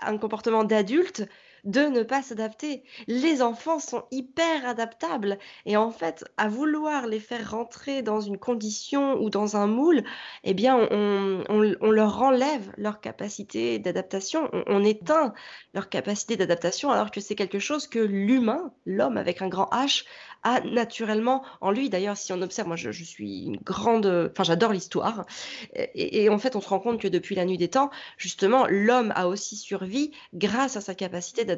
[0.00, 1.28] un comportement d'adulte
[1.64, 2.82] de ne pas s'adapter.
[3.06, 8.38] Les enfants sont hyper adaptables et en fait, à vouloir les faire rentrer dans une
[8.38, 10.02] condition ou dans un moule,
[10.44, 15.32] eh bien, on, on- leur enlève leur capacité d'adaptation, on, éteint
[15.74, 20.04] leur capacité d'adaptation alors que c'est quelque chose que l'humain, l'homme avec un grand H,
[20.44, 21.90] a naturellement en lui.
[21.90, 25.26] D'ailleurs, si on observe, moi je, je suis une grande, enfin j'adore l'histoire,
[25.74, 28.66] et, et en fait on se rend compte que depuis la nuit des temps, justement,
[28.68, 31.57] l'homme a aussi survécu grâce à sa capacité d'adaptation.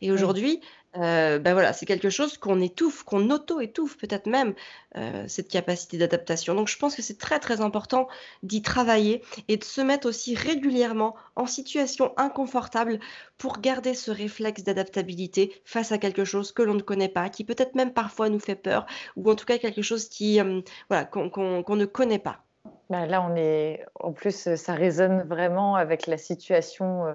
[0.00, 0.60] Et aujourd'hui,
[0.96, 4.54] euh, ben voilà, c'est quelque chose qu'on étouffe, qu'on auto-étouffe peut-être même
[4.96, 6.54] euh, cette capacité d'adaptation.
[6.54, 8.08] Donc je pense que c'est très très important
[8.42, 12.98] d'y travailler et de se mettre aussi régulièrement en situation inconfortable
[13.38, 17.44] pour garder ce réflexe d'adaptabilité face à quelque chose que l'on ne connaît pas, qui
[17.44, 18.86] peut-être même parfois nous fait peur,
[19.16, 22.42] ou en tout cas quelque chose qui, euh, voilà, qu'on ne connaît pas.
[22.90, 27.14] Bah, là, on est en plus, ça résonne vraiment avec la situation.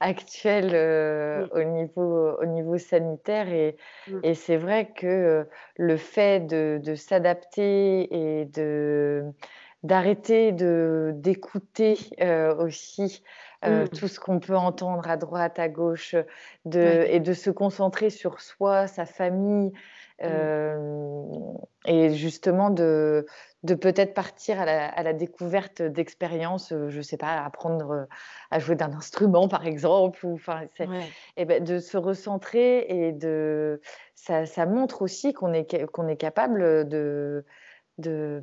[0.00, 3.48] Actuelle euh, au niveau, au niveau sanitaire.
[3.48, 3.76] Et,
[4.08, 5.44] mm, et c'est vrai que euh,
[5.76, 8.08] le fait de, de s'adapter
[8.40, 9.24] et de
[9.82, 13.22] d'arrêter de d'écouter euh, aussi
[13.64, 13.88] euh, mm.
[13.88, 16.14] tout ce qu'on peut entendre à droite, à gauche,
[16.66, 19.72] de, et de se concentrer sur soi, sa famille,
[20.22, 21.56] Mm.
[21.86, 23.24] et justement de
[23.62, 28.04] de peut-être partir à la, à la découverte d'expériences, euh, je sais pas, apprendre euh,
[28.50, 31.14] à jouer d'un instrument par exemple, ou enfin, c'est, Ouais.
[31.36, 33.80] et ben, de se recentrer et de,
[34.14, 37.44] ça, ça montre aussi qu'on est, qu'on est capable de,
[37.98, 38.40] de,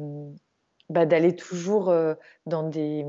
[0.90, 2.14] bah, d'aller toujours euh,
[2.46, 3.06] dans des,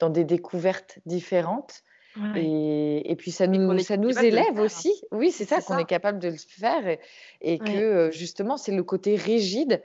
[0.00, 1.82] dans des découvertes différentes.
[2.16, 2.44] Ouais.
[2.44, 4.92] Et, et puis ça nous, ça nous élève aussi.
[5.12, 7.00] Oui, c'est ça, qu'on est capable de le faire et,
[7.40, 8.12] et que Ouais.
[8.12, 9.82] justement, c'est le côté rigide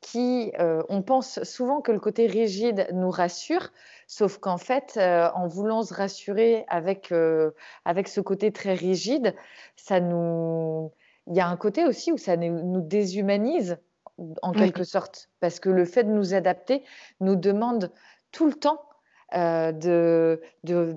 [0.00, 3.70] qui, euh, on pense souvent que le côté rigide nous rassure,
[4.06, 7.50] sauf qu'en fait, euh, en voulant se rassurer avec, euh,
[7.84, 9.34] avec ce côté très rigide,
[9.76, 10.92] ça nous,
[11.26, 13.78] il y a un côté aussi où ça nous, déshumanise
[14.42, 14.66] en Ouais.
[14.66, 16.84] quelque sorte, parce que le fait de nous adapter
[17.20, 17.92] nous demande
[18.32, 18.82] tout le temps
[19.32, 20.96] de, de,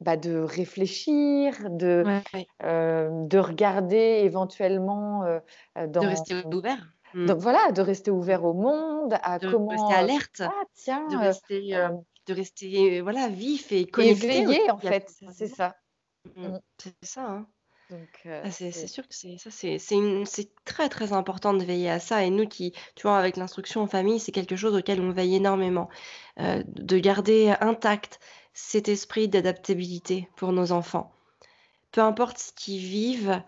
[0.00, 2.46] bah, de réfléchir, de, Ouais.
[2.62, 5.40] euh, de regarder éventuellement euh,
[5.78, 6.92] euh, De dans rester ouvert.
[7.24, 10.62] Donc voilà, de rester ouvert au monde, à De rester comment, alerte, ah
[11.06, 15.14] de tiens, heu, rester, heu, hem, de rester, voilà, vif et connecté éveillé en fait,
[15.28, 15.76] c'est ça.
[16.24, 16.58] Mmh, Mmh.
[16.78, 17.48] c'est ça, hein.
[18.42, 19.50] Ah, c'est c'est c'est sûr que c'est ça,
[20.24, 23.82] c'est très, très important de veiller à ça et nous qui, tu vois, avec l'instruction
[23.82, 25.88] en famille, c'est quelque chose auquel on veille énormément,
[26.38, 28.20] de garder intact
[28.54, 31.12] cet esprit d'adaptabilité pour nos enfants.
[31.92, 33.42] Peu importe ce qu'ils vivent,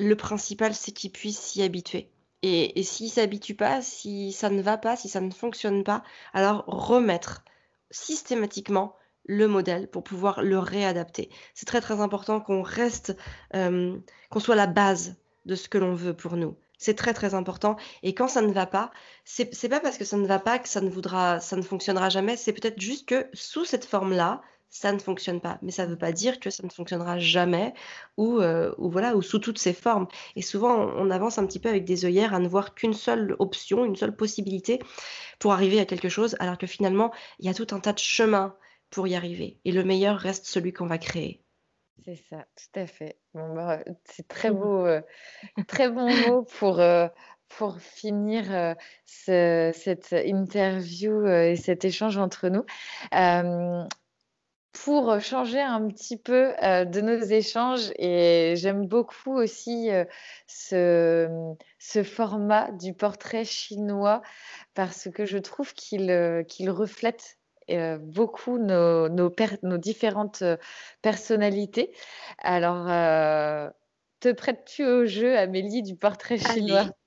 [0.00, 2.10] le principal, c'est qu'ils puissent s'y habituer
[2.42, 6.02] et et s'ils s'habituent pas, si ça ne va pas, si ça ne fonctionne pas,
[6.32, 7.44] alors remettre
[7.90, 11.30] systématiquement le modèle pour pouvoir le réadapter.
[11.54, 13.16] C'est très, très important qu'on reste,
[13.52, 15.16] hem, qu'on soit la base
[15.46, 16.56] de ce que l'on veut pour nous.
[16.78, 18.90] C'est très, très important et quand ça ne va pas,
[19.24, 22.08] c'est pas parce que ça ne va pas que ça ne voudra ça ne fonctionnera
[22.08, 25.58] jamais, c'est peut-être juste que sous cette forme-là, ça ne fonctionne pas.
[25.62, 27.74] Mais ça ne veut pas dire que ça ne fonctionnera jamais
[28.16, 30.08] ou, heu, ou voilà, ou sous toutes ses formes.
[30.36, 33.34] Et souvent, on avance un petit peu avec des œillères à ne voir qu'une seule
[33.38, 34.80] option, une seule possibilité
[35.40, 37.98] pour arriver à quelque chose, alors que finalement, il y a tout un tas de
[37.98, 38.56] chemins
[38.90, 39.60] pour y arriver.
[39.64, 41.44] Et le meilleur reste celui qu'on va créer.
[42.04, 43.18] c'est ça, tout à fait.
[43.34, 44.52] Bon bah, c'est très Mmh.
[44.52, 45.02] beau, heu,
[45.66, 47.10] très bon mot pour, heu,
[47.48, 52.64] pour finir, ce cette interview, et cet échange entre nous.
[54.84, 60.06] Pour, changer un petit peu, heu, de nos échanges et j'aime beaucoup aussi, heu,
[60.46, 61.28] ce,
[61.78, 64.22] ce format du portrait chinois
[64.74, 67.38] parce que je trouve qu'il, qu'il reflète,
[68.00, 70.42] beaucoup nos nos per nos différentes,
[71.02, 71.92] personnalités.
[72.38, 72.86] Alors,
[74.20, 76.86] te prêtes-tu au jeu, Amélie, du portrait chinois?
[76.86, 76.97] Allez,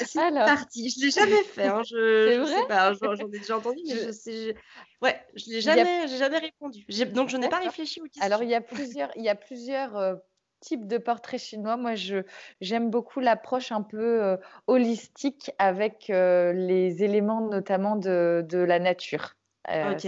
[0.00, 0.90] c'est Alors, parti.
[0.90, 2.54] Je l'ai jamais fait, hein, je je vrai?
[2.54, 4.54] sais pas, j'en ai déjà entendu, mais je Je sais
[5.02, 6.86] ouais, je l'ai a jamais j'ai jamais répondu.
[7.12, 9.96] Donc je n'ai pas réfléchi aux Alors il y a plusieurs il y a plusieurs,
[9.98, 10.20] heu,
[10.60, 11.76] types de portraits chinois.
[11.76, 12.24] Moi, je
[12.60, 18.78] j'aime beaucoup l'approche un peu, heu, holistique avec, heu, les éléments notamment de de la
[18.78, 19.34] nature.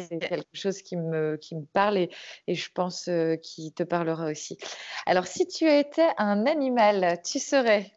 [0.08, 2.10] C'est quelque chose qui me qui me parle et
[2.46, 4.58] et je pense, heu, qui te parlera aussi.
[5.06, 7.90] Alors si tu étais un animal, tu serais?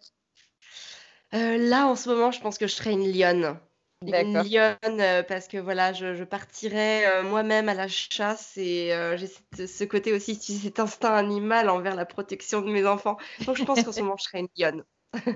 [1.33, 3.59] Heu, là, en ce moment, je pense que je serais une lionne.
[4.07, 8.91] Une lionne, heu, parce que voilà, je je partirais, heu, moi-même à la chasse et
[9.17, 13.17] j'ai ce côté aussi, cet instinct animal envers la protection de mes enfants.
[13.45, 14.83] Donc je pense qu'en ce moment, je serais une lionne.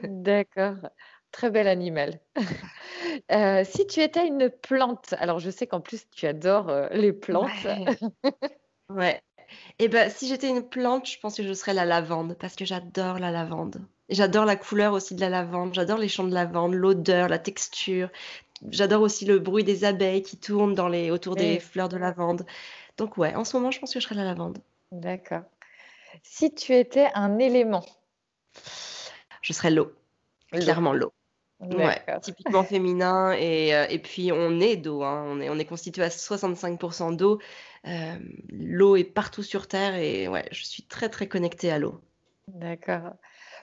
[0.06, 0.78] D'accord,
[1.32, 2.20] très bel animal.
[3.66, 7.66] Si tu étais une plante, alors je sais qu'en plus tu adores, les plantes.
[7.66, 7.86] Ouais,
[8.90, 9.22] ouais.
[9.80, 12.66] Et ben, si j'étais une plante, je pense que je serais la lavande parce que
[12.66, 13.88] j'adore la lavande.
[14.14, 18.10] J'adore la couleur aussi de la lavande, j'adore les champs de lavande, l'odeur, la texture.
[18.70, 22.46] J'adore aussi le bruit des abeilles qui tournent dans les, autour des fleurs de lavande.
[22.98, 24.60] Donc ouais, en ce moment, je pense que je serais la lavande.
[24.92, 25.42] D'accord.
[26.22, 27.84] Si tu étais un élément,
[29.42, 29.92] Je serais l'eau,
[30.52, 31.12] clairement l'eau.
[31.60, 35.24] Ouais, typiquement féminin et, euh, et puis on est d'eau, hein.
[35.28, 37.40] On est, on est constitué à 65% d'eau.
[37.88, 38.16] Euh,
[38.50, 42.02] l'eau est partout sur Terre et ouais, je suis très très connectée à l'eau.
[42.48, 43.14] D'accord.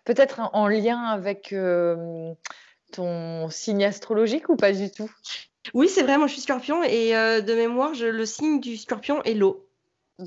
[0.05, 2.32] Peut-être en lien avec euh,
[2.92, 5.11] ton signe astrologique ou pas du tout?
[5.74, 9.22] Oui, c'est vrai, moi je suis scorpion et de mémoire, je, le signe du scorpion
[9.24, 9.70] est l'eau.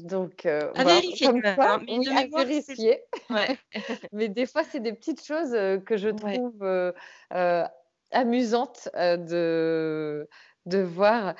[0.01, 3.03] Donc, euh, à vérifier, comme ça, oui, à vérifier.
[3.29, 3.57] Ouais.
[4.11, 6.91] mais des fois, c'est des petites choses euh, que je trouve euh,
[7.33, 7.63] euh,
[8.11, 10.27] amusantes de,
[10.65, 11.35] de voir.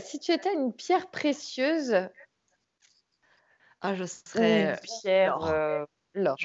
[0.00, 1.94] si tu étais une pierre précieuse,
[3.80, 5.86] ah, je serais une pierre.
[6.18, 6.36] L'or.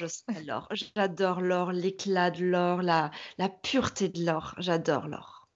[0.96, 4.54] J'adore l'or, l'éclat de l'or, la, la pureté de l'or.
[4.58, 5.48] J'adore l'or.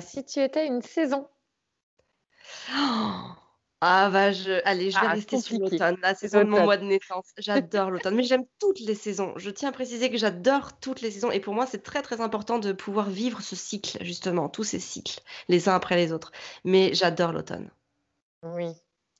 [0.00, 1.28] si tu étais une saison.
[2.74, 3.40] Oh
[3.82, 6.76] ah bah je allez, je vais ah, rester sur l'automne, la saison de mon mois
[6.76, 7.32] de naissance.
[7.38, 9.32] J'adore l'automne, mais j'aime toutes les saisons.
[9.36, 12.20] Je tiens à préciser que j'adore toutes les saisons et pour moi, c'est très, très
[12.20, 16.30] important de pouvoir vivre ce cycle justement, tous ces cycles, les uns après les autres.
[16.64, 17.70] Mais j'adore l'automne.
[18.42, 18.70] Oui,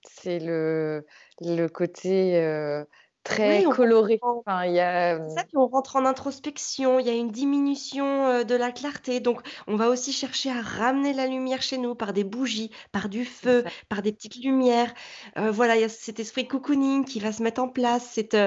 [0.06, 1.06] c'est le
[1.40, 2.84] le côté, euh,
[3.22, 4.18] Très coloré.
[4.22, 8.44] Enfin, il y a, C'est ça, on rentre en introspection, il y a une diminution,
[8.44, 12.12] de la clarté, donc on va aussi chercher à ramener la lumière chez nous par
[12.12, 14.92] des bougies, par du feu, par des petites lumières.
[15.36, 18.38] voilà, il y a cet esprit cocooning qui va se mettre en place, cette,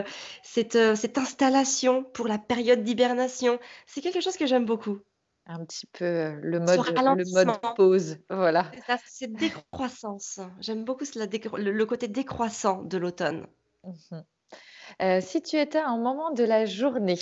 [0.41, 3.59] cette, cette installation pour la période d'hibernation.
[3.85, 4.99] C'est quelque chose que j'aime beaucoup.
[5.45, 6.79] Un petit peu, le mode
[7.17, 8.71] le mode pause, voilà.
[9.05, 10.39] C'est décroissance.
[10.61, 13.45] J'aime beaucoup le côté décroissant de l'automne.
[13.83, 14.21] Mmh
[15.01, 17.19] euh, si tu étais à un moment de la journée?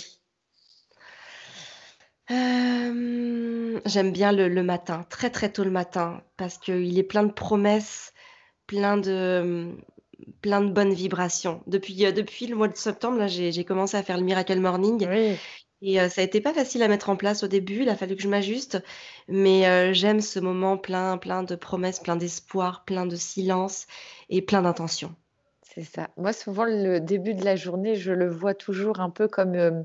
[2.28, 8.14] j'aime bien le matin, très, très tôt le matin parce qu'il est plein de promesses,
[8.66, 9.76] plein de,
[10.40, 11.62] plein de bonnes vibrations.
[11.66, 15.06] Depuis, euh, depuis le mois de septembre, là, j'ai commencé à faire le Miracle Morning
[15.82, 17.96] et euh, ça a été pas facile à mettre en place au début, il a
[17.96, 18.82] fallu que je m'ajuste,
[19.28, 23.86] mais j'aime ce moment plein plein de promesses, plein d'espoir, plein de silence
[24.30, 25.14] et plein d'intentions.
[25.74, 26.08] C'est ça.
[26.18, 29.82] Moi, souvent, le début de la journée, je le vois toujours un peu comme, euh,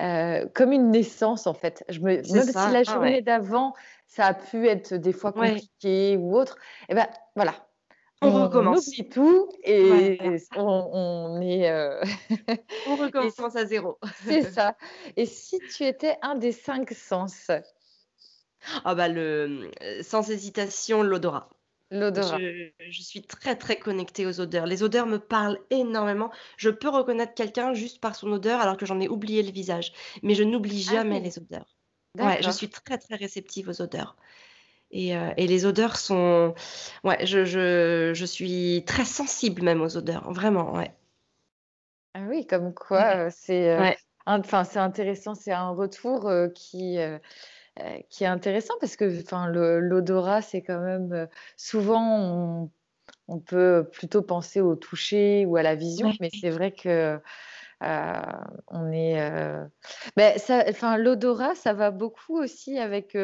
[0.00, 1.84] euh, comme une naissance, en fait.
[1.88, 3.74] Je me, même si la ah journée d'avant,
[4.06, 7.54] ça a pu être des fois compliqué ou autre, et eh ben voilà.
[8.20, 8.88] On, recommence.
[8.88, 10.18] oublie tout et
[10.56, 11.70] on, est.
[11.70, 12.02] Euh,
[12.86, 13.98] on recommence à zéro.
[14.24, 14.76] c'est ça.
[15.16, 17.50] Et si tu étais un des cinq sens?
[18.84, 19.70] Ah bah le
[20.02, 21.48] sans hésitation l'odorat.
[21.90, 22.38] L'odorat.
[22.38, 24.66] Je, suis très très connectée aux odeurs.
[24.66, 26.30] Les odeurs me parlent énormément.
[26.56, 29.92] Je peux reconnaître quelqu'un juste par son odeur alors que j'en ai oublié le visage.
[30.22, 31.76] Mais je n'oublie ah jamais les odeurs.
[32.18, 34.16] Ouais, je suis très très réceptive aux odeurs.
[34.90, 36.54] Et, euh, et les odeurs sont...
[37.04, 40.30] Ouais, je, je, je, suis très sensible même aux odeurs.
[40.32, 40.92] Vraiment, ouais.
[42.14, 43.92] Ah oui, comme quoi, euh, c'est euh,
[44.26, 45.36] enfin, c'est intéressant.
[45.36, 46.98] C'est un retour euh, qui
[47.78, 51.26] est intéressant parce que enfin, l'odorat, c'est quand même euh,
[51.56, 52.70] souvent
[53.28, 57.18] on, peut plutôt penser au toucher ou à la vision, mais c'est vrai que
[57.82, 58.22] euh,
[58.68, 59.20] on est.
[60.16, 63.16] Ben, enfin, l'odorat, ça va beaucoup aussi avec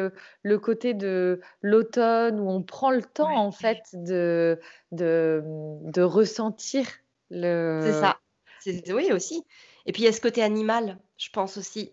[0.43, 4.59] le côté de l'automne où on prend le temps en fait de,
[4.91, 6.87] de, de ressentir
[7.29, 7.81] le.
[7.83, 8.17] C'est ça.
[8.93, 9.43] Oui, aussi.
[9.85, 11.91] Et puis il y a ce côté animal, je pense aussi.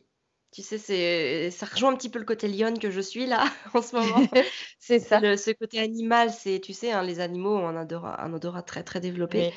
[0.52, 3.44] Tu sais, c'est ça rejoint un petit peu le côté lionne que je suis là
[3.74, 4.22] en ce moment.
[4.78, 5.20] C'est ça.
[5.36, 8.82] ce côté animal, c'est tu sais, hein, les animaux ont un odorat un odorat très,
[8.82, 9.52] très développé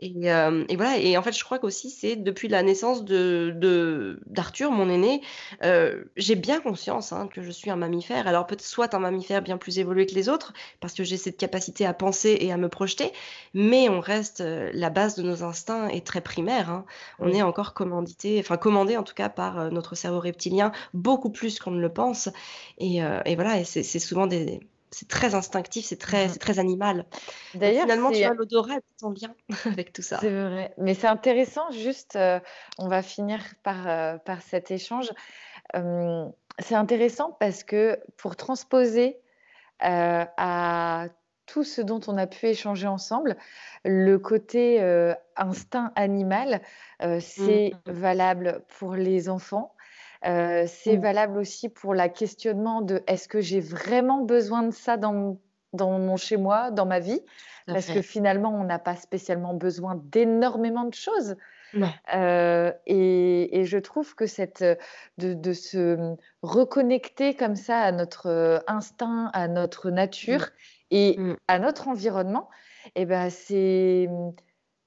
[0.00, 4.18] et, euh, et, voilà, et en fait, je crois qu'aussi, c'est depuis la naissance de,
[4.26, 5.20] d'Arthur, mon aîné,
[5.62, 8.26] euh, j'ai bien conscience hein, que je suis un mammifère.
[8.26, 11.36] Alors, peut-être soit un mammifère bien plus évolué que les autres, parce que j'ai cette
[11.36, 13.12] capacité à penser et à me projeter,
[13.52, 16.70] mais on reste, euh, la base de nos instincts est très primaire.
[16.70, 16.86] Hein.
[17.18, 21.58] On est encore commandité, enfin commandé en tout cas par notre cerveau reptilien, beaucoup plus
[21.58, 22.30] qu'on ne le pense.
[22.78, 24.60] Et, et voilà, et c'est souvent des
[24.90, 26.38] c'est très instinctif, c'est très, mmh.
[26.38, 27.04] très animal.
[27.54, 29.34] D'ailleurs, finalement, tu vois, l'odorat est bien
[29.66, 30.18] avec tout ça.
[30.20, 30.74] C'est vrai.
[30.78, 32.40] Mais c'est intéressant, juste, euh,
[32.78, 35.10] on va finir par, euh, par cet échange.
[35.72, 39.18] c'est intéressant parce que pour transposer
[39.84, 41.06] euh, à
[41.46, 43.36] tout ce dont on a pu échanger ensemble,
[43.84, 44.80] le côté
[45.36, 46.60] instinct animal,
[47.20, 47.90] c'est mmh.
[47.92, 49.74] valable pour les enfants,
[50.22, 51.00] c'est mmh.
[51.00, 55.38] valable aussi pour la questionnement de est-ce que j'ai vraiment besoin de ça dans
[55.72, 57.20] dans mon chez-moi, dans ma vie,
[57.66, 61.36] parce que finalement, on n'a pas spécialement besoin d'énormément de choses.
[62.14, 64.64] Euh, et, je trouve que cette,
[65.18, 70.46] de, se reconnecter comme ça à notre instinct, à notre nature mmh.
[70.90, 71.36] et mmh.
[71.48, 72.48] à notre environnement,
[72.96, 74.08] eh ben c'est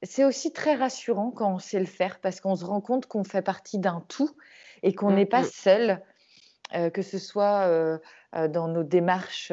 [0.06, 3.24] c'est aussi très rassurant quand on sait le faire parce qu'on se rend compte qu'on
[3.24, 4.30] fait partie d'un tout
[4.84, 6.02] et qu'on mmh, n'est pas seul,
[6.76, 7.98] euh, que ce soit euh,
[8.36, 9.52] euh, dans nos démarches,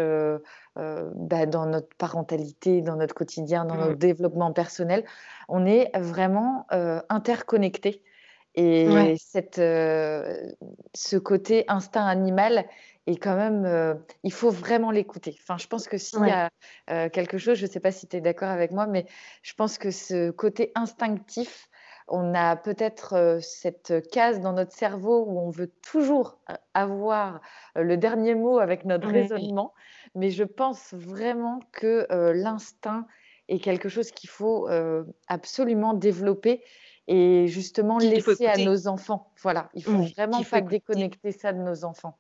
[0.76, 5.04] bah, dans notre parentalité, dans notre quotidien, dans notre développement personnel.
[5.48, 6.66] On est vraiment
[7.08, 8.02] interconnectés.
[8.54, 12.64] Et cette, ce côté instinct animal
[13.06, 15.36] est quand même, il faut vraiment l'écouter.
[15.42, 18.16] Enfin, je pense que s'il y a quelque chose, je ne sais pas si tu
[18.16, 19.04] es d'accord avec moi, mais
[19.42, 21.68] je pense que ce côté instinctif,
[22.10, 26.38] on a peut-être cette case dans notre cerveau où on veut toujours
[26.74, 27.40] avoir
[27.76, 29.72] le dernier mot avec notre raisonnement,
[30.14, 33.06] mais je pense vraiment que l'instinct
[33.48, 34.68] est quelque chose qu'il faut
[35.28, 36.62] absolument développer
[37.06, 39.32] et justement laisser à nos enfants.
[39.42, 42.18] Voilà, il faut vraiment pas déconnecter ça de nos enfants.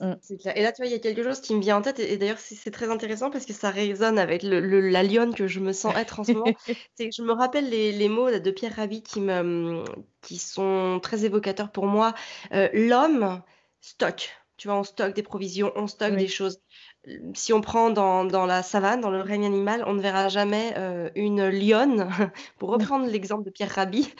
[0.00, 0.14] Mmh.
[0.56, 2.16] Et là, tu vois, il y a quelque chose qui me vient en tête, et,
[2.16, 5.72] d'ailleurs, c'est très intéressant parce que ça résonne avec le, la lionne que je me
[5.72, 6.44] sens être en ce moment.
[6.94, 9.84] c'est que je me rappelle les, mots de Pierre Rabhi qui, me,
[10.20, 12.14] qui sont très évocateurs pour moi.
[12.52, 13.42] Euh, l'homme
[13.80, 16.60] stocke, tu vois, on stocke des provisions, on stocke des choses
[17.34, 21.10] si on prend dans, la savane, dans le règne animal, on ne verra jamais euh,
[21.14, 22.08] une lionne,
[22.58, 24.12] pour reprendre l'exemple de Pierre Rabhi,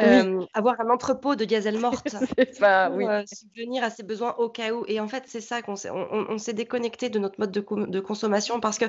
[0.00, 2.08] euh, avoir un entrepôt de gazelle morte
[2.58, 4.84] pour euh, subvenir à ses besoins au cas où.
[4.86, 8.00] Et en fait, c'est ça qu'on s'est, on, s'est déconnecté de notre mode de, de
[8.00, 8.86] consommation parce que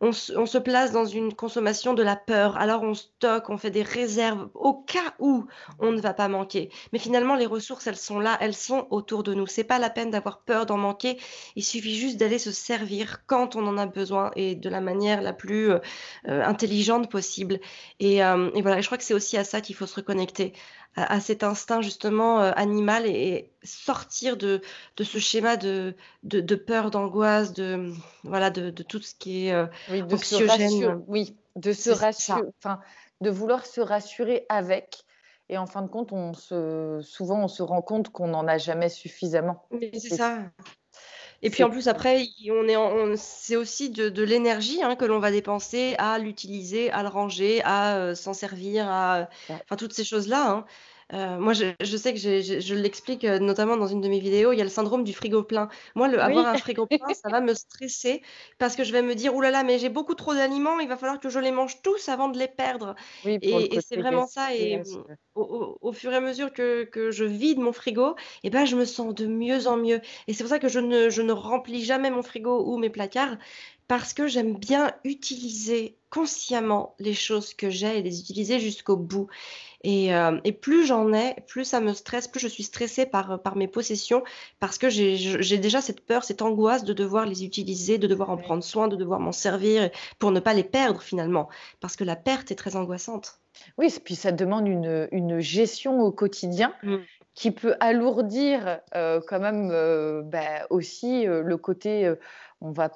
[0.00, 2.56] on, se place dans une consommation de la peur.
[2.56, 5.46] Alors on stocke, on fait des réserves au cas où
[5.78, 6.68] on ne va pas manquer.
[6.92, 9.46] Mais finalement, les ressources, elles sont là, elles sont autour de nous.
[9.46, 11.18] C'est pas la peine d'avoir peur d'en manquer.
[11.56, 12.83] Il suffit juste d'aller se servir
[13.26, 15.80] quand on en a besoin et de la manière la plus euh,
[16.24, 17.60] intelligente possible.
[18.00, 20.52] Et, euh, et voilà, je crois que c'est aussi à ça qu'il faut se reconnecter
[20.96, 24.60] à, cet instinct justement euh, animal et, sortir de,
[24.96, 29.52] de ce schéma de, de, peur, d'angoisse, de, voilà, de, de, tout ce qui est
[29.52, 32.80] euh, oui, de Se oui, de se rassurer, enfin,
[33.20, 35.04] de vouloir se rassurer avec.
[35.48, 38.58] Et en fin de compte, on se, souvent, on se rend compte qu'on n'en a
[38.58, 39.66] jamais suffisamment.
[39.92, 40.38] c'est ça.
[41.44, 45.30] Et puis en plus, après, on est c'est aussi de, l'énergie hein, que l'on va
[45.30, 50.50] dépenser à l'utiliser, à le ranger, à euh, s'en servir, à enfin toutes ces choses-là.
[50.50, 50.64] Hein.
[51.12, 54.58] Euh, moi, je, sais que je l'explique euh, notamment dans une de mes vidéos, il
[54.58, 55.68] y a le syndrome du frigo plein.
[55.94, 58.22] Moi, le, avoir un frigo plein, ça va me stresser
[58.58, 60.88] parce que je vais me dire, oulala, là là, mais j'ai beaucoup trop d'aliments, il
[60.88, 62.94] va falloir que je les mange tous avant de les perdre.
[63.24, 64.54] et, c'est vraiment ça.
[64.54, 64.82] Et
[65.34, 68.84] au, fur et à mesure que, je vide mon frigo, et eh ben, je me
[68.84, 70.00] sens de mieux en mieux.
[70.26, 72.90] Et c'est pour ça que je ne, je ne remplis jamais mon frigo ou mes
[72.90, 73.36] placards
[73.86, 79.28] parce que j'aime bien utiliser consciemment les choses que j'ai et les utiliser jusqu'au bout.
[79.86, 83.56] Euh, et, plus j'en ai, plus ça me stresse, plus je suis stressée par, par
[83.56, 84.22] mes possessions,
[84.58, 88.36] parce que j'ai déjà cette peur, cette angoisse de devoir les utiliser, de devoir en
[88.36, 91.48] prendre soin, de devoir m'en servir, pour ne pas les perdre finalement,
[91.80, 93.40] parce que la perte est très angoissante.
[93.78, 96.96] Oui, puis ça demande une, une gestion au quotidien mmh.
[97.34, 102.12] qui peut alourdir euh, quand même euh, bah, aussi le côté,
[102.60, 102.90] on va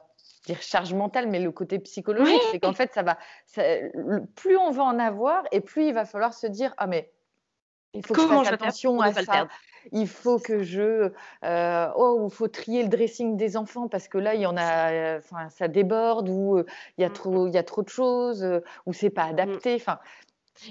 [0.52, 3.18] dire charge mentale, mais le côté psychologique, c'est qu'en fait, ça va,
[4.34, 7.10] plus on va en avoir, et plus il va falloir se dire, ah mais
[7.94, 9.48] il faut que je fasse attention à ça.
[9.92, 11.10] Il faut que je,
[11.44, 14.56] euh, oh, il faut trier le dressing des enfants parce que là, il y en
[14.56, 16.66] a, enfin, ça déborde ou euh,
[16.98, 17.12] il y a mmh.
[17.12, 19.30] trop, il y a trop de choses euh, ou c'est pas mmh.
[19.30, 19.74] adapté.
[19.76, 19.98] Enfin.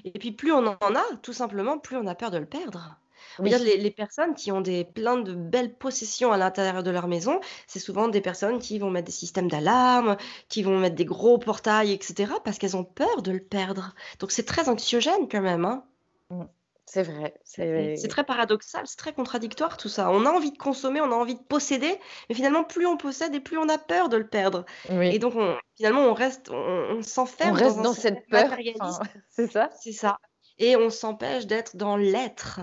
[0.04, 3.00] Et puis plus on en a, tout simplement, plus on a peur de le perdre.
[3.40, 7.40] Regarde les, personnes qui ont des, plein de belles possessions à l'intérieur de leur maison,
[7.68, 10.18] c'est souvent des personnes qui vont mettre des systèmes d'alarme,
[10.50, 13.94] qui vont mettre des gros portails, etc., parce qu'elles ont peur de le perdre.
[14.20, 15.66] Donc c'est très anxiogène quand même.
[15.66, 15.84] Hein.
[16.30, 16.44] Mmh,
[16.88, 17.34] c'est vrai.
[17.44, 20.10] C'est très paradoxal, c'est très contradictoire tout ça.
[20.10, 22.00] On a envie de consommer, on a envie de posséder,
[22.30, 24.66] mais finalement, plus on possède et plus on a peur de le perdre.
[24.90, 25.34] Et donc,
[25.76, 28.56] finalement, on reste, on, s'enferme on reste dans, cette peur.
[29.30, 29.70] c'est ça.
[29.78, 30.18] C'est ça.
[30.60, 32.62] Et on s'empêche d'être dans l'être.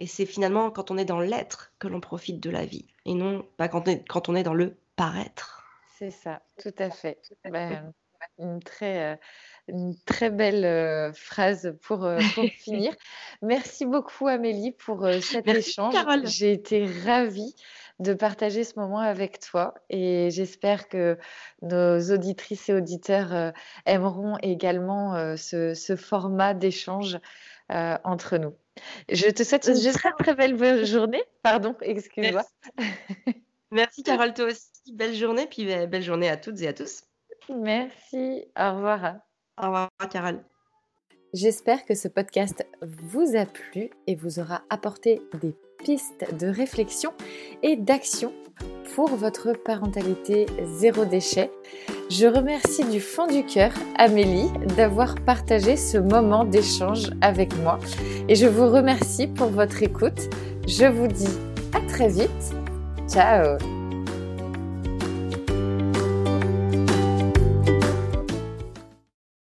[0.00, 3.12] Et c'est finalement quand on est dans l'être que l'on profite de la vie, et
[3.14, 5.62] non pas quand on est, quand on est dans le paraître.
[5.98, 7.20] C'est ça, tout à fait.
[7.44, 7.92] Ben,
[8.38, 9.16] une, très, euh,
[9.68, 12.94] une très belle euh, phrase pour, euh, pour finir.
[13.42, 15.94] Merci beaucoup Amélie pour cet échange.
[16.24, 17.54] J'ai été ravie
[17.98, 21.18] de partager ce moment avec toi et j'espère que
[21.60, 23.52] nos auditrices et auditeurs
[23.84, 27.18] aimeront également ce, ce, format d'échange
[27.70, 28.54] entre nous.
[29.08, 31.22] Je te souhaite une très très belle journée.
[31.42, 32.44] Pardon, excuse-moi.
[33.70, 34.02] Merci.
[34.02, 34.68] Carole, toi aussi.
[34.92, 37.02] Belle journée, puis belle journée à toutes et à tous.
[37.48, 38.44] Merci.
[38.58, 39.16] Au revoir.
[39.58, 40.42] Au revoir, Carole.
[41.32, 47.12] J'espère que ce podcast vous a plu et vous aura apporté des pistes de réflexion
[47.62, 48.32] et d'action
[48.94, 51.50] pour votre parentalité zéro déchet.
[52.10, 57.78] Je remercie du fond du cœur Amélie d'avoir partagé ce moment d'échange avec moi
[58.28, 60.28] et je vous remercie pour votre écoute.
[60.66, 61.38] Je vous dis
[61.72, 62.52] à très vite.
[63.08, 63.58] Ciao